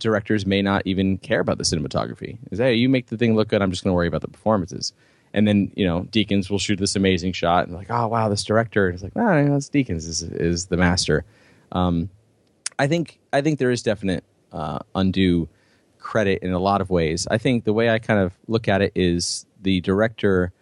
directors 0.00 0.44
may 0.44 0.62
not 0.62 0.82
even 0.84 1.18
care 1.18 1.40
about 1.40 1.58
the 1.58 1.64
cinematography. 1.64 2.38
Is 2.50 2.58
hey, 2.58 2.74
you 2.74 2.88
make 2.88 3.06
the 3.06 3.16
thing 3.16 3.36
look 3.36 3.48
good. 3.48 3.62
I'm 3.62 3.70
just 3.70 3.84
going 3.84 3.92
to 3.92 3.96
worry 3.96 4.08
about 4.08 4.22
the 4.22 4.28
performances. 4.28 4.92
And 5.32 5.46
then 5.46 5.70
you 5.76 5.86
know, 5.86 6.02
Deakins 6.10 6.50
will 6.50 6.58
shoot 6.58 6.78
this 6.80 6.96
amazing 6.96 7.32
shot, 7.32 7.68
and 7.68 7.76
like, 7.76 7.90
oh 7.90 8.08
wow, 8.08 8.28
this 8.28 8.42
director. 8.42 8.90
is 8.90 9.02
like, 9.02 9.12
ah, 9.14 9.20
oh, 9.20 9.50
that's 9.50 9.68
Deakins 9.68 10.08
is 10.08 10.22
is 10.22 10.66
the 10.66 10.76
master. 10.76 11.24
Um, 11.70 12.10
I 12.78 12.88
think 12.88 13.20
I 13.32 13.40
think 13.40 13.58
there 13.58 13.70
is 13.70 13.82
definite 13.82 14.24
uh, 14.52 14.80
undue 14.94 15.48
credit 16.00 16.42
in 16.42 16.52
a 16.52 16.58
lot 16.58 16.80
of 16.80 16.90
ways. 16.90 17.28
I 17.30 17.38
think 17.38 17.64
the 17.64 17.72
way 17.72 17.90
I 17.90 17.98
kind 17.98 18.18
of 18.18 18.36
look 18.48 18.66
at 18.68 18.82
it 18.82 18.92
is 18.94 19.46
the 19.60 19.80
director 19.82 20.52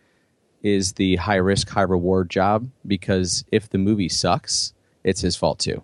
is 0.62 0.94
the 0.94 1.16
high 1.16 1.36
risk, 1.36 1.68
high 1.68 1.82
reward 1.82 2.28
job 2.28 2.68
because 2.86 3.44
if 3.52 3.70
the 3.70 3.78
movie 3.78 4.08
sucks, 4.08 4.74
it's 5.04 5.20
his 5.20 5.36
fault 5.36 5.60
too. 5.60 5.82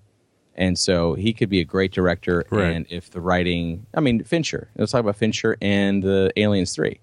And 0.57 0.79
so 0.79 1.14
he 1.14 1.33
could 1.33 1.49
be 1.49 1.61
a 1.61 1.64
great 1.64 1.93
director. 1.93 2.45
Right. 2.51 2.67
And 2.67 2.87
if 2.88 3.11
the 3.11 3.21
writing, 3.21 3.87
I 3.95 4.01
mean, 4.01 4.23
Fincher, 4.23 4.69
let's 4.77 4.93
talk 4.93 5.01
about 5.01 5.17
Fincher 5.17 5.57
and 5.61 6.03
the 6.03 6.33
Aliens 6.37 6.75
3. 6.75 7.01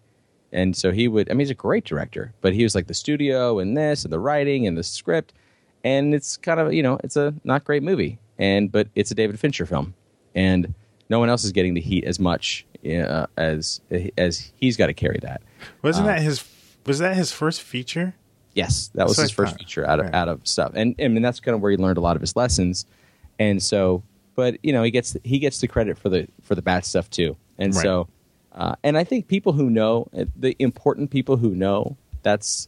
And 0.54 0.76
so 0.76 0.92
he 0.92 1.08
would, 1.08 1.30
I 1.30 1.34
mean, 1.34 1.40
he's 1.40 1.50
a 1.50 1.56
great 1.56 1.86
director, 1.86 2.34
but 2.42 2.54
he 2.54 2.64
was 2.64 2.76
like 2.76 2.88
the 2.88 2.94
studio 2.94 3.60
and 3.60 3.76
this 3.76 4.04
and 4.04 4.12
the 4.12 4.20
writing 4.20 4.68
and 4.68 4.78
the 4.78 4.84
script. 4.84 5.34
And 5.84 6.14
it's 6.14 6.38
kind 6.38 6.60
of, 6.60 6.74
you 6.74 6.84
know, 6.84 7.00
it's 7.04 7.16
a 7.16 7.34
not 7.44 7.64
great 7.64 7.84
movie. 7.84 8.20
And, 8.38 8.72
but 8.72 8.88
it's 8.96 9.12
a 9.12 9.16
David 9.16 9.40
Fincher 9.40 9.66
film. 9.66 9.94
And 10.36 10.74
no 11.10 11.20
one 11.20 11.30
else 11.30 11.44
is 11.44 11.52
getting 11.52 11.74
the 11.74 11.82
heat 11.82 12.06
as 12.06 12.20
much 12.20 12.66
uh, 12.86 13.28
as, 13.38 13.82
as 14.18 14.52
he's 14.56 14.78
got 14.78 14.88
to 14.88 14.94
carry 14.94 15.20
that. 15.22 15.42
Wasn't 15.82 16.08
uh, 16.08 16.14
that 16.14 16.22
his 16.22 16.44
was 16.86 17.00
that 17.00 17.16
his 17.16 17.32
first 17.32 17.62
feature? 17.62 18.16
Yes, 18.54 18.90
that 18.96 19.08
was 19.08 19.18
his 19.18 19.32
first 19.32 19.58
feature 19.58 19.88
out 19.88 20.00
of 20.00 20.06
right. 20.08 20.16
out 20.16 20.28
of 20.28 20.46
stuff, 20.46 20.74
and 20.76 20.96
I 21.00 21.08
mean 21.08 21.22
that's 21.22 21.40
kind 21.40 21.56
of 21.56 21.62
where 21.62 21.72
he 21.72 21.78
learned 21.78 21.98
a 21.98 22.02
lot 22.02 22.16
of 22.16 22.22
his 22.22 22.36
lessons. 22.36 22.86
And 23.42 23.62
so, 23.62 24.04
but 24.36 24.64
you 24.64 24.72
know, 24.72 24.84
he 24.84 24.92
gets 24.92 25.18
he 25.24 25.40
gets 25.40 25.62
the 25.62 25.68
credit 25.68 25.98
for 25.98 26.10
the 26.10 26.28
for 26.44 26.54
the 26.54 26.62
bad 26.62 26.86
stuff 26.86 27.10
too. 27.10 27.36
And 27.58 27.74
right. 27.74 27.82
so, 27.82 28.08
uh, 28.52 28.76
and 28.84 28.98
I 29.00 29.04
think 29.04 29.28
people 29.28 29.54
who 29.54 29.70
know 29.72 30.08
uh, 30.16 30.26
the 30.36 30.56
important 30.60 31.10
people 31.10 31.38
who 31.38 31.56
know 31.56 31.98
that's 32.22 32.68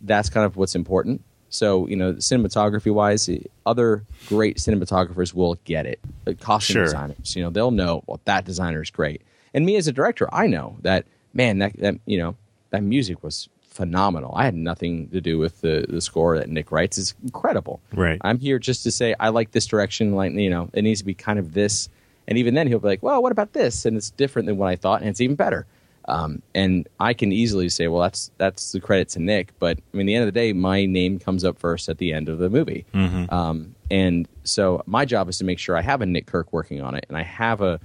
that's 0.00 0.30
kind 0.30 0.46
of 0.46 0.56
what's 0.56 0.74
important. 0.74 1.22
So 1.50 1.86
you 1.86 1.96
know, 1.96 2.14
cinematography 2.14 2.92
wise, 2.92 3.28
other 3.66 4.04
great 4.26 4.56
cinematographers 4.56 5.34
will 5.34 5.56
get 5.64 5.84
it. 5.84 6.00
the 6.24 6.34
costume 6.34 6.74
sure. 6.74 6.84
designers, 6.84 7.36
you 7.36 7.42
know, 7.42 7.50
they'll 7.50 7.70
know 7.70 8.02
well 8.06 8.20
that 8.24 8.46
designer 8.46 8.80
is 8.80 8.90
great. 8.90 9.20
And 9.52 9.66
me 9.66 9.76
as 9.76 9.86
a 9.86 9.92
director, 9.92 10.32
I 10.32 10.46
know 10.46 10.78
that 10.80 11.04
man 11.34 11.58
that, 11.58 11.78
that 11.80 11.96
you 12.06 12.16
know 12.16 12.36
that 12.70 12.82
music 12.82 13.22
was 13.22 13.50
phenomenal. 13.70 14.32
I 14.36 14.44
had 14.44 14.54
nothing 14.54 15.08
to 15.08 15.20
do 15.20 15.38
with 15.38 15.60
the, 15.60 15.86
the 15.88 16.00
score 16.00 16.38
that 16.38 16.48
Nick 16.48 16.70
writes. 16.70 16.98
It's 16.98 17.14
incredible. 17.22 17.80
Right. 17.94 18.20
I'm 18.22 18.38
here 18.38 18.58
just 18.58 18.82
to 18.84 18.90
say 18.90 19.14
I 19.18 19.30
like 19.30 19.52
this 19.52 19.66
direction. 19.66 20.14
Like 20.14 20.32
you 20.32 20.50
know, 20.50 20.68
it 20.72 20.82
needs 20.82 21.00
to 21.00 21.06
be 21.06 21.14
kind 21.14 21.38
of 21.38 21.54
this. 21.54 21.88
And 22.28 22.38
even 22.38 22.54
then, 22.54 22.66
he'll 22.68 22.78
be 22.78 22.88
like, 22.88 23.02
"Well, 23.02 23.22
what 23.22 23.32
about 23.32 23.54
this?" 23.54 23.86
And 23.86 23.96
it's 23.96 24.10
different 24.10 24.46
than 24.46 24.56
what 24.56 24.68
I 24.68 24.76
thought, 24.76 25.00
and 25.00 25.10
it's 25.10 25.20
even 25.20 25.36
better. 25.36 25.66
Um, 26.06 26.42
and 26.54 26.88
I 26.98 27.12
can 27.12 27.32
easily 27.32 27.68
say, 27.68 27.88
"Well, 27.88 28.02
that's 28.02 28.30
that's 28.38 28.72
the 28.72 28.80
credit 28.80 29.08
to 29.10 29.20
Nick." 29.20 29.52
But 29.58 29.78
I 29.78 29.96
mean, 29.96 30.06
at 30.06 30.06
the 30.06 30.14
end 30.14 30.28
of 30.28 30.34
the 30.34 30.40
day, 30.40 30.52
my 30.52 30.86
name 30.86 31.18
comes 31.18 31.44
up 31.44 31.58
first 31.58 31.88
at 31.88 31.98
the 31.98 32.12
end 32.12 32.28
of 32.28 32.38
the 32.38 32.48
movie. 32.48 32.84
Mm-hmm. 32.94 33.32
Um, 33.32 33.74
and 33.90 34.28
so 34.44 34.82
my 34.86 35.04
job 35.04 35.28
is 35.28 35.38
to 35.38 35.44
make 35.44 35.58
sure 35.58 35.76
I 35.76 35.82
have 35.82 36.02
a 36.02 36.06
Nick 36.06 36.26
Kirk 36.26 36.52
working 36.52 36.80
on 36.80 36.94
it, 36.94 37.06
and 37.08 37.16
I 37.16 37.22
have 37.22 37.60
a 37.60 37.80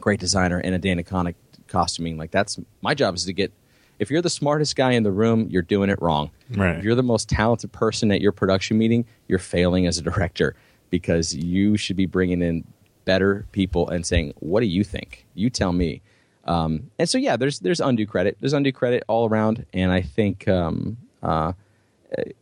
great 0.00 0.20
designer 0.20 0.58
and 0.58 0.74
a 0.74 0.78
Dana 0.78 1.02
Connick 1.02 1.34
costuming. 1.68 2.16
Like 2.16 2.30
that's 2.30 2.58
my 2.82 2.94
job 2.94 3.14
is 3.14 3.24
to 3.26 3.32
get 3.32 3.52
if 4.00 4.10
you're 4.10 4.22
the 4.22 4.30
smartest 4.30 4.74
guy 4.76 4.92
in 4.92 5.02
the 5.02 5.12
room, 5.12 5.46
you're 5.50 5.62
doing 5.62 5.90
it 5.90 6.00
wrong. 6.00 6.30
Right. 6.56 6.78
If 6.78 6.84
you're 6.84 6.94
the 6.94 7.02
most 7.02 7.28
talented 7.28 7.70
person 7.70 8.10
at 8.10 8.22
your 8.22 8.32
production 8.32 8.78
meeting, 8.78 9.04
you're 9.28 9.38
failing 9.38 9.86
as 9.86 9.98
a 9.98 10.02
director 10.02 10.56
because 10.88 11.34
you 11.34 11.76
should 11.76 11.96
be 11.96 12.06
bringing 12.06 12.40
in 12.42 12.64
better 13.04 13.46
people 13.52 13.90
and 13.90 14.04
saying, 14.04 14.32
"What 14.40 14.60
do 14.60 14.66
you 14.66 14.82
think? 14.82 15.26
You 15.34 15.50
tell 15.50 15.72
me." 15.72 16.00
Um, 16.46 16.90
and 16.98 17.08
so, 17.08 17.18
yeah, 17.18 17.36
there's 17.36 17.60
there's 17.60 17.80
undue 17.80 18.06
credit. 18.06 18.38
There's 18.40 18.54
undue 18.54 18.72
credit 18.72 19.04
all 19.06 19.28
around, 19.28 19.66
and 19.74 19.92
I 19.92 20.00
think, 20.00 20.48
um, 20.48 20.96
uh, 21.22 21.52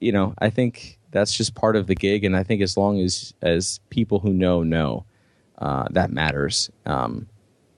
you 0.01 0.13
know, 0.13 0.35
I 0.39 0.51
think 0.51 0.99
that's 1.11 1.37
just 1.37 1.57
part 1.57 1.75
of 1.75 1.89
the 1.89 1.97
gig. 1.97 2.25
And 2.25 2.37
I 2.37 2.45
think 2.45 2.63
as 2.63 2.77
long 2.77 3.01
as 3.01 3.35
as 3.43 3.81
people 3.91 4.21
who 4.21 4.33
know 4.33 4.63
know, 4.63 5.05
uh, 5.59 5.89
that 5.91 6.13
matters. 6.13 6.71
Um, 6.87 7.27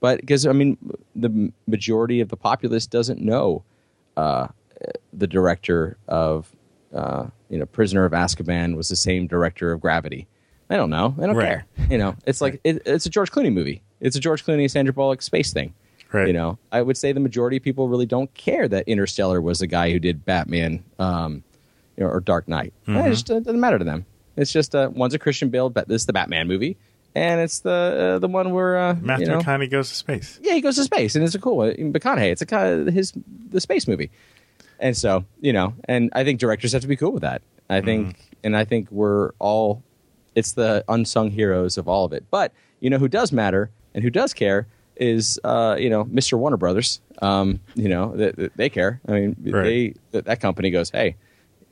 but 0.01 0.19
because 0.19 0.45
I 0.45 0.51
mean, 0.51 0.77
the 1.15 1.53
majority 1.67 2.19
of 2.19 2.27
the 2.27 2.35
populace 2.35 2.85
doesn't 2.87 3.21
know 3.21 3.63
uh, 4.17 4.47
the 5.13 5.27
director 5.27 5.97
of 6.09 6.51
uh, 6.93 7.27
you 7.49 7.57
know 7.57 7.65
Prisoner 7.67 8.03
of 8.03 8.11
Azkaban 8.11 8.75
was 8.75 8.89
the 8.89 8.95
same 8.97 9.27
director 9.27 9.71
of 9.71 9.79
Gravity. 9.79 10.27
I 10.69 10.75
don't 10.75 10.89
know. 10.89 11.15
I 11.21 11.27
don't 11.27 11.35
right. 11.35 11.45
care. 11.45 11.65
You 11.89 11.97
know, 11.97 12.15
it's 12.25 12.41
like 12.41 12.59
it, 12.63 12.81
it's 12.85 13.05
a 13.05 13.09
George 13.09 13.31
Clooney 13.31 13.53
movie. 13.53 13.83
It's 13.99 14.15
a 14.15 14.19
George 14.19 14.43
Clooney 14.43 14.69
Sandra 14.69 14.93
Bullock 14.93 15.21
space 15.21 15.53
thing. 15.53 15.73
Right. 16.11 16.27
You 16.27 16.33
know, 16.33 16.57
I 16.71 16.81
would 16.81 16.97
say 16.97 17.13
the 17.13 17.19
majority 17.19 17.57
of 17.57 17.63
people 17.63 17.87
really 17.87 18.05
don't 18.05 18.33
care 18.33 18.67
that 18.67 18.87
Interstellar 18.87 19.39
was 19.39 19.59
the 19.59 19.67
guy 19.67 19.91
who 19.91 19.99
did 19.99 20.25
Batman 20.25 20.83
um, 20.99 21.43
you 21.95 22.03
know, 22.03 22.09
or 22.09 22.19
Dark 22.19 22.47
Knight. 22.47 22.73
Mm-hmm. 22.87 22.97
It 22.97 23.09
just 23.11 23.31
uh, 23.31 23.39
doesn't 23.39 23.59
matter 23.59 23.77
to 23.77 23.85
them. 23.85 24.05
It's 24.35 24.51
just 24.51 24.73
uh, 24.73 24.89
one's 24.93 25.13
a 25.13 25.19
Christian 25.19 25.49
Bale, 25.49 25.69
but 25.69 25.87
this 25.87 26.01
is 26.01 26.05
the 26.05 26.13
Batman 26.13 26.47
movie 26.47 26.77
and 27.15 27.41
it's 27.41 27.59
the 27.59 28.15
uh, 28.15 28.19
the 28.19 28.27
one 28.27 28.51
where 28.51 28.77
uh, 28.77 28.95
Matthew 29.01 29.27
you 29.27 29.31
know, 29.31 29.39
McConaughey 29.39 29.69
goes 29.69 29.89
to 29.89 29.95
space. 29.95 30.39
Yeah, 30.41 30.53
he 30.53 30.61
goes 30.61 30.75
to 30.75 30.83
space, 30.83 31.15
and 31.15 31.23
it's 31.23 31.35
a 31.35 31.39
cool 31.39 31.57
one. 31.57 31.73
McConaughey, 31.73 32.31
it's 32.31 32.41
a 32.41 32.45
kind 32.45 32.87
of 32.87 32.93
his 32.93 33.13
the 33.49 33.61
space 33.61 33.87
movie, 33.87 34.11
and 34.79 34.95
so 34.95 35.25
you 35.39 35.53
know, 35.53 35.73
and 35.85 36.09
I 36.13 36.23
think 36.23 36.39
directors 36.39 36.73
have 36.73 36.81
to 36.81 36.87
be 36.87 36.95
cool 36.95 37.11
with 37.11 37.21
that. 37.21 37.41
I 37.69 37.77
mm-hmm. 37.77 37.85
think, 37.85 38.17
mm. 38.17 38.21
and 38.43 38.57
I 38.57 38.65
think 38.65 38.91
we're 38.91 39.31
all 39.39 39.83
it's 40.35 40.53
the 40.53 40.83
unsung 40.87 41.31
heroes 41.31 41.77
of 41.77 41.87
all 41.87 42.05
of 42.05 42.13
it. 42.13 42.25
But 42.31 42.53
you 42.79 42.89
know, 42.89 42.97
who 42.97 43.07
does 43.07 43.31
matter 43.31 43.69
and 43.93 44.03
who 44.03 44.09
does 44.09 44.33
care 44.33 44.67
is 44.95 45.39
uh, 45.43 45.75
you 45.79 45.89
know 45.89 46.05
Mr. 46.05 46.37
Warner 46.37 46.57
Brothers. 46.57 47.01
Um, 47.21 47.59
you 47.75 47.89
know 47.89 48.15
they, 48.15 48.49
they 48.55 48.69
care. 48.69 49.01
I 49.07 49.11
mean, 49.11 49.35
Right. 49.43 49.63
they 49.63 49.93
that, 50.11 50.25
that 50.25 50.39
company 50.39 50.71
goes, 50.71 50.89
hey, 50.89 51.15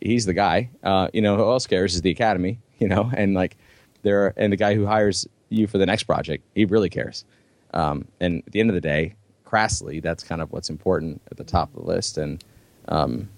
he's 0.02 0.25
the 0.25 0.34
guy. 0.34 0.69
Uh, 0.84 1.10
you 1.13 1.21
know 1.21 1.36
who 1.36 1.43
else 1.43 1.67
cares 1.67 1.95
is 1.95 2.02
the 2.02 2.12
Academy. 2.12 2.60
You 2.80 2.88
know, 2.88 3.12
and 3.13 3.34
like 3.34 3.58
there 4.02 4.34
and 4.38 4.52
the 4.52 4.58
guy 4.58 4.76
who 4.76 4.86
hires 4.86 5.28
you 5.50 5.68
for 5.68 5.78
the 5.78 5.86
next 5.86 6.04
project, 6.04 6.44
he 6.56 6.66
really 6.66 6.90
cares. 6.90 7.26
Um, 7.74 8.08
and 8.20 8.44
at 8.46 8.52
the 8.52 8.60
end 8.60 8.70
of 8.70 8.74
the 8.74 8.82
day, 8.82 9.16
crassly, 9.46 10.00
that's 10.00 10.24
kind 10.24 10.42
of 10.42 10.52
what's 10.52 10.70
important 10.70 11.22
at 11.32 11.38
the 11.38 11.44
top 11.44 11.70
of 11.76 11.82
the 11.82 11.88
list. 11.88 12.18
And 12.18 12.44
um, 12.88 13.30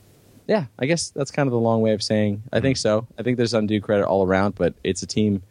yeah, 0.47 0.65
I 0.79 0.85
guess 0.85 1.09
that's 1.09 1.31
kind 1.31 1.47
of 1.47 1.51
the 1.51 1.59
long 1.59 1.81
way 1.81 1.93
of 1.93 2.03
saying 2.03 2.43
I 2.51 2.59
think 2.59 2.77
so. 2.77 3.07
I 3.17 3.23
think 3.23 3.37
there's 3.37 3.53
undue 3.53 3.81
credit 3.81 4.05
all 4.05 4.25
around, 4.25 4.55
but 4.55 4.73
it's 4.83 5.01
a 5.01 5.07
team. 5.07 5.43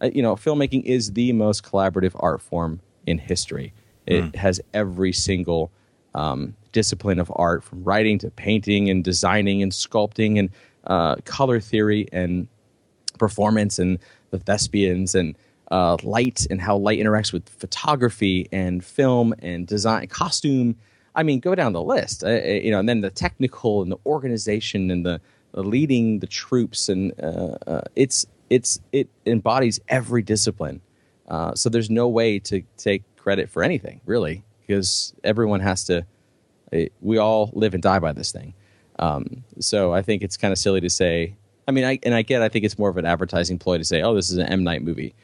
Uh, 0.00 0.10
you 0.12 0.22
know, 0.22 0.36
filmmaking 0.36 0.84
is 0.84 1.12
the 1.12 1.32
most 1.32 1.64
collaborative 1.64 2.12
art 2.16 2.40
form 2.40 2.80
in 3.06 3.18
history. 3.18 3.72
It 4.06 4.36
has 4.36 4.60
every 4.72 5.12
single 5.12 5.72
um, 6.14 6.54
discipline 6.70 7.18
of 7.18 7.32
art, 7.34 7.64
from 7.64 7.82
writing 7.82 8.18
to 8.18 8.30
painting 8.30 8.88
and 8.88 9.02
designing 9.02 9.62
and 9.62 9.72
sculpting 9.72 10.38
and 10.38 10.50
uh, 10.86 11.16
color 11.24 11.58
theory 11.58 12.08
and 12.12 12.46
performance 13.18 13.78
and 13.78 13.98
the 14.38 14.44
thespians 14.44 15.14
and 15.14 15.36
uh, 15.70 15.96
light 16.02 16.46
and 16.50 16.60
how 16.60 16.76
light 16.76 16.98
interacts 16.98 17.32
with 17.32 17.48
photography 17.48 18.48
and 18.52 18.84
film 18.84 19.34
and 19.40 19.66
design, 19.66 20.06
costume. 20.06 20.76
I 21.14 21.22
mean, 21.22 21.40
go 21.40 21.54
down 21.54 21.72
the 21.72 21.82
list, 21.82 22.22
uh, 22.22 22.28
uh, 22.28 22.30
you 22.30 22.70
know, 22.70 22.78
and 22.78 22.88
then 22.88 23.00
the 23.00 23.10
technical 23.10 23.82
and 23.82 23.90
the 23.90 23.96
organization 24.04 24.90
and 24.90 25.04
the, 25.04 25.20
the 25.52 25.62
leading 25.62 26.18
the 26.20 26.26
troops 26.26 26.88
and 26.88 27.12
uh, 27.20 27.56
uh, 27.66 27.80
it's 27.96 28.26
it's 28.50 28.80
it 28.92 29.08
embodies 29.24 29.80
every 29.88 30.22
discipline. 30.22 30.80
Uh, 31.28 31.54
so 31.54 31.68
there's 31.68 31.90
no 31.90 32.06
way 32.06 32.38
to 32.38 32.62
take 32.76 33.02
credit 33.16 33.50
for 33.50 33.62
anything 33.62 34.00
really 34.06 34.44
because 34.60 35.14
everyone 35.24 35.60
has 35.60 35.84
to. 35.84 36.06
It, 36.72 36.92
we 37.00 37.18
all 37.18 37.50
live 37.54 37.74
and 37.74 37.82
die 37.82 37.98
by 37.98 38.12
this 38.12 38.32
thing. 38.32 38.54
Um, 38.98 39.44
so 39.60 39.92
I 39.92 40.02
think 40.02 40.22
it's 40.22 40.36
kind 40.36 40.52
of 40.52 40.58
silly 40.58 40.80
to 40.80 40.90
say. 40.90 41.36
I 41.68 41.72
mean, 41.72 41.84
I 41.84 41.98
and 42.02 42.14
I 42.14 42.22
get. 42.22 42.42
I 42.42 42.48
think 42.48 42.64
it's 42.64 42.78
more 42.78 42.88
of 42.88 42.96
an 42.96 43.06
advertising 43.06 43.58
ploy 43.58 43.78
to 43.78 43.84
say, 43.84 44.02
"Oh, 44.02 44.14
this 44.14 44.30
is 44.30 44.38
an 44.38 44.46
M 44.46 44.64
Night 44.64 44.82
movie," 44.82 45.14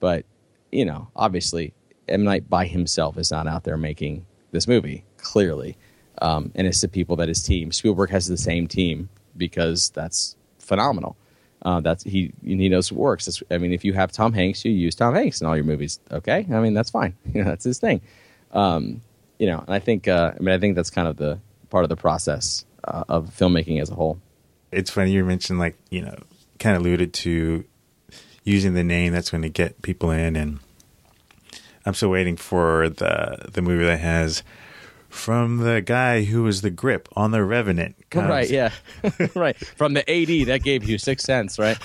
but 0.00 0.24
you 0.70 0.84
know, 0.84 1.08
obviously, 1.14 1.72
M 2.08 2.24
Night 2.24 2.48
by 2.48 2.66
himself 2.66 3.16
is 3.18 3.30
not 3.30 3.46
out 3.46 3.64
there 3.64 3.76
making 3.76 4.26
this 4.50 4.66
movie. 4.66 5.04
Clearly, 5.18 5.76
um, 6.20 6.50
and 6.54 6.66
it's 6.66 6.80
the 6.80 6.88
people 6.88 7.16
that 7.16 7.28
his 7.28 7.42
team. 7.42 7.70
Spielberg 7.70 8.10
has 8.10 8.26
the 8.26 8.36
same 8.36 8.66
team 8.66 9.08
because 9.36 9.90
that's 9.90 10.36
phenomenal. 10.58 11.16
Uh, 11.64 11.80
that's 11.80 12.02
he 12.02 12.32
he 12.42 12.68
knows 12.68 12.90
what 12.90 13.00
works. 13.00 13.26
That's, 13.26 13.42
I 13.50 13.58
mean, 13.58 13.72
if 13.72 13.84
you 13.84 13.92
have 13.92 14.10
Tom 14.10 14.32
Hanks, 14.32 14.64
you 14.64 14.72
use 14.72 14.96
Tom 14.96 15.14
Hanks 15.14 15.40
in 15.40 15.46
all 15.46 15.54
your 15.54 15.64
movies. 15.64 16.00
Okay, 16.10 16.46
I 16.52 16.60
mean 16.60 16.74
that's 16.74 16.90
fine. 16.90 17.14
That's 17.32 17.64
his 17.64 17.78
thing. 17.78 18.00
Um, 18.50 19.00
you 19.38 19.46
know, 19.46 19.60
and 19.60 19.70
I 19.74 19.78
think 19.78 20.08
uh, 20.08 20.32
I 20.36 20.42
mean 20.42 20.54
I 20.54 20.58
think 20.58 20.74
that's 20.76 20.90
kind 20.90 21.06
of 21.06 21.16
the 21.16 21.38
part 21.70 21.84
of 21.84 21.88
the 21.88 21.96
process 21.96 22.64
uh, 22.84 23.04
of 23.08 23.30
filmmaking 23.30 23.80
as 23.80 23.90
a 23.90 23.94
whole. 23.94 24.20
It's 24.72 24.90
funny 24.90 25.12
you 25.12 25.24
mentioned 25.24 25.58
like 25.58 25.76
you 25.90 26.00
know 26.02 26.16
kind 26.58 26.76
of 26.76 26.82
alluded 26.82 27.12
to 27.12 27.64
using 28.44 28.74
the 28.74 28.84
name 28.84 29.12
that's 29.12 29.30
going 29.30 29.42
to 29.42 29.48
get 29.48 29.80
people 29.82 30.10
in, 30.10 30.34
and 30.36 30.58
I'm 31.86 31.94
still 31.94 32.10
waiting 32.10 32.36
for 32.36 32.88
the 32.88 33.48
the 33.52 33.62
movie 33.62 33.84
that 33.84 34.00
has 34.00 34.42
from 35.08 35.58
the 35.58 35.82
guy 35.82 36.22
who 36.24 36.42
was 36.42 36.62
the 36.62 36.70
grip 36.70 37.06
on 37.14 37.32
the 37.32 37.44
Revenant. 37.44 37.96
comes- 38.08 38.30
Right, 38.30 38.48
yeah, 38.48 38.70
right. 39.34 39.54
From 39.76 39.92
the 39.92 40.00
AD 40.10 40.46
that 40.48 40.62
gave 40.62 40.84
you 40.88 40.96
Sixth 40.96 41.26
Sense, 41.26 41.58
right? 41.58 41.76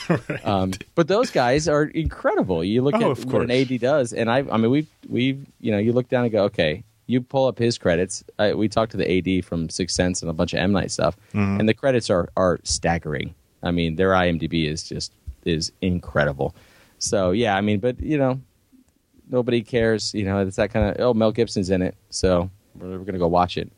Um, 0.45 0.71
but 0.95 1.09
those 1.09 1.29
guys 1.29 1.67
are 1.67 1.83
incredible. 1.83 2.63
You 2.63 2.81
look 2.83 2.95
Oh, 2.95 3.11
at 3.11 3.25
what 3.25 3.41
an. 3.41 3.51
AD 3.51 3.79
does, 3.81 4.13
and 4.13 4.31
I, 4.31 4.37
I 4.49 4.55
mean, 4.55 4.71
we, 4.71 4.87
we, 5.09 5.39
you 5.59 5.71
know, 5.71 5.77
you 5.77 5.91
look 5.91 6.07
down 6.07 6.23
and 6.23 6.31
go, 6.31 6.45
okay. 6.45 6.83
You 7.07 7.21
pull 7.21 7.47
up 7.47 7.57
his 7.57 7.77
credits. 7.77 8.23
I, 8.37 8.53
we 8.53 8.67
talked 8.67 8.91
to 8.91 8.97
the 8.97 9.09
AD 9.39 9.45
from 9.45 9.69
Sixth 9.69 9.95
Sense 9.95 10.21
and 10.21 10.29
a 10.29 10.33
bunch 10.33 10.53
of 10.53 10.59
M 10.59 10.71
Night 10.71 10.91
stuff, 10.91 11.17
Mm-hmm. 11.33 11.59
and 11.61 11.67
the 11.69 11.73
credits 11.73 12.09
are 12.09 12.29
are 12.37 12.59
staggering. 12.63 13.33
I 13.63 13.71
mean, 13.71 13.95
their 13.95 14.11
IMDb 14.11 14.69
is 14.69 14.83
just 14.83 15.11
is 15.45 15.71
incredible. 15.81 16.55
So 16.99 17.31
yeah, 17.31 17.55
I 17.55 17.61
mean, 17.61 17.79
but 17.79 17.99
you 18.01 18.17
know, 18.17 18.39
nobody 19.29 19.61
cares. 19.61 20.13
You 20.13 20.25
know, 20.25 20.39
it's 20.45 20.57
that 20.57 20.71
kind 20.71 20.89
of 20.89 21.01
oh, 21.01 21.13
Mel 21.13 21.31
Gibson's 21.31 21.69
in 21.69 21.81
it, 21.81 21.95
so 22.09 22.49
we're, 22.75 22.97
we're 22.99 23.05
gonna 23.05 23.17
go 23.19 23.27
watch 23.27 23.57
it. 23.57 23.71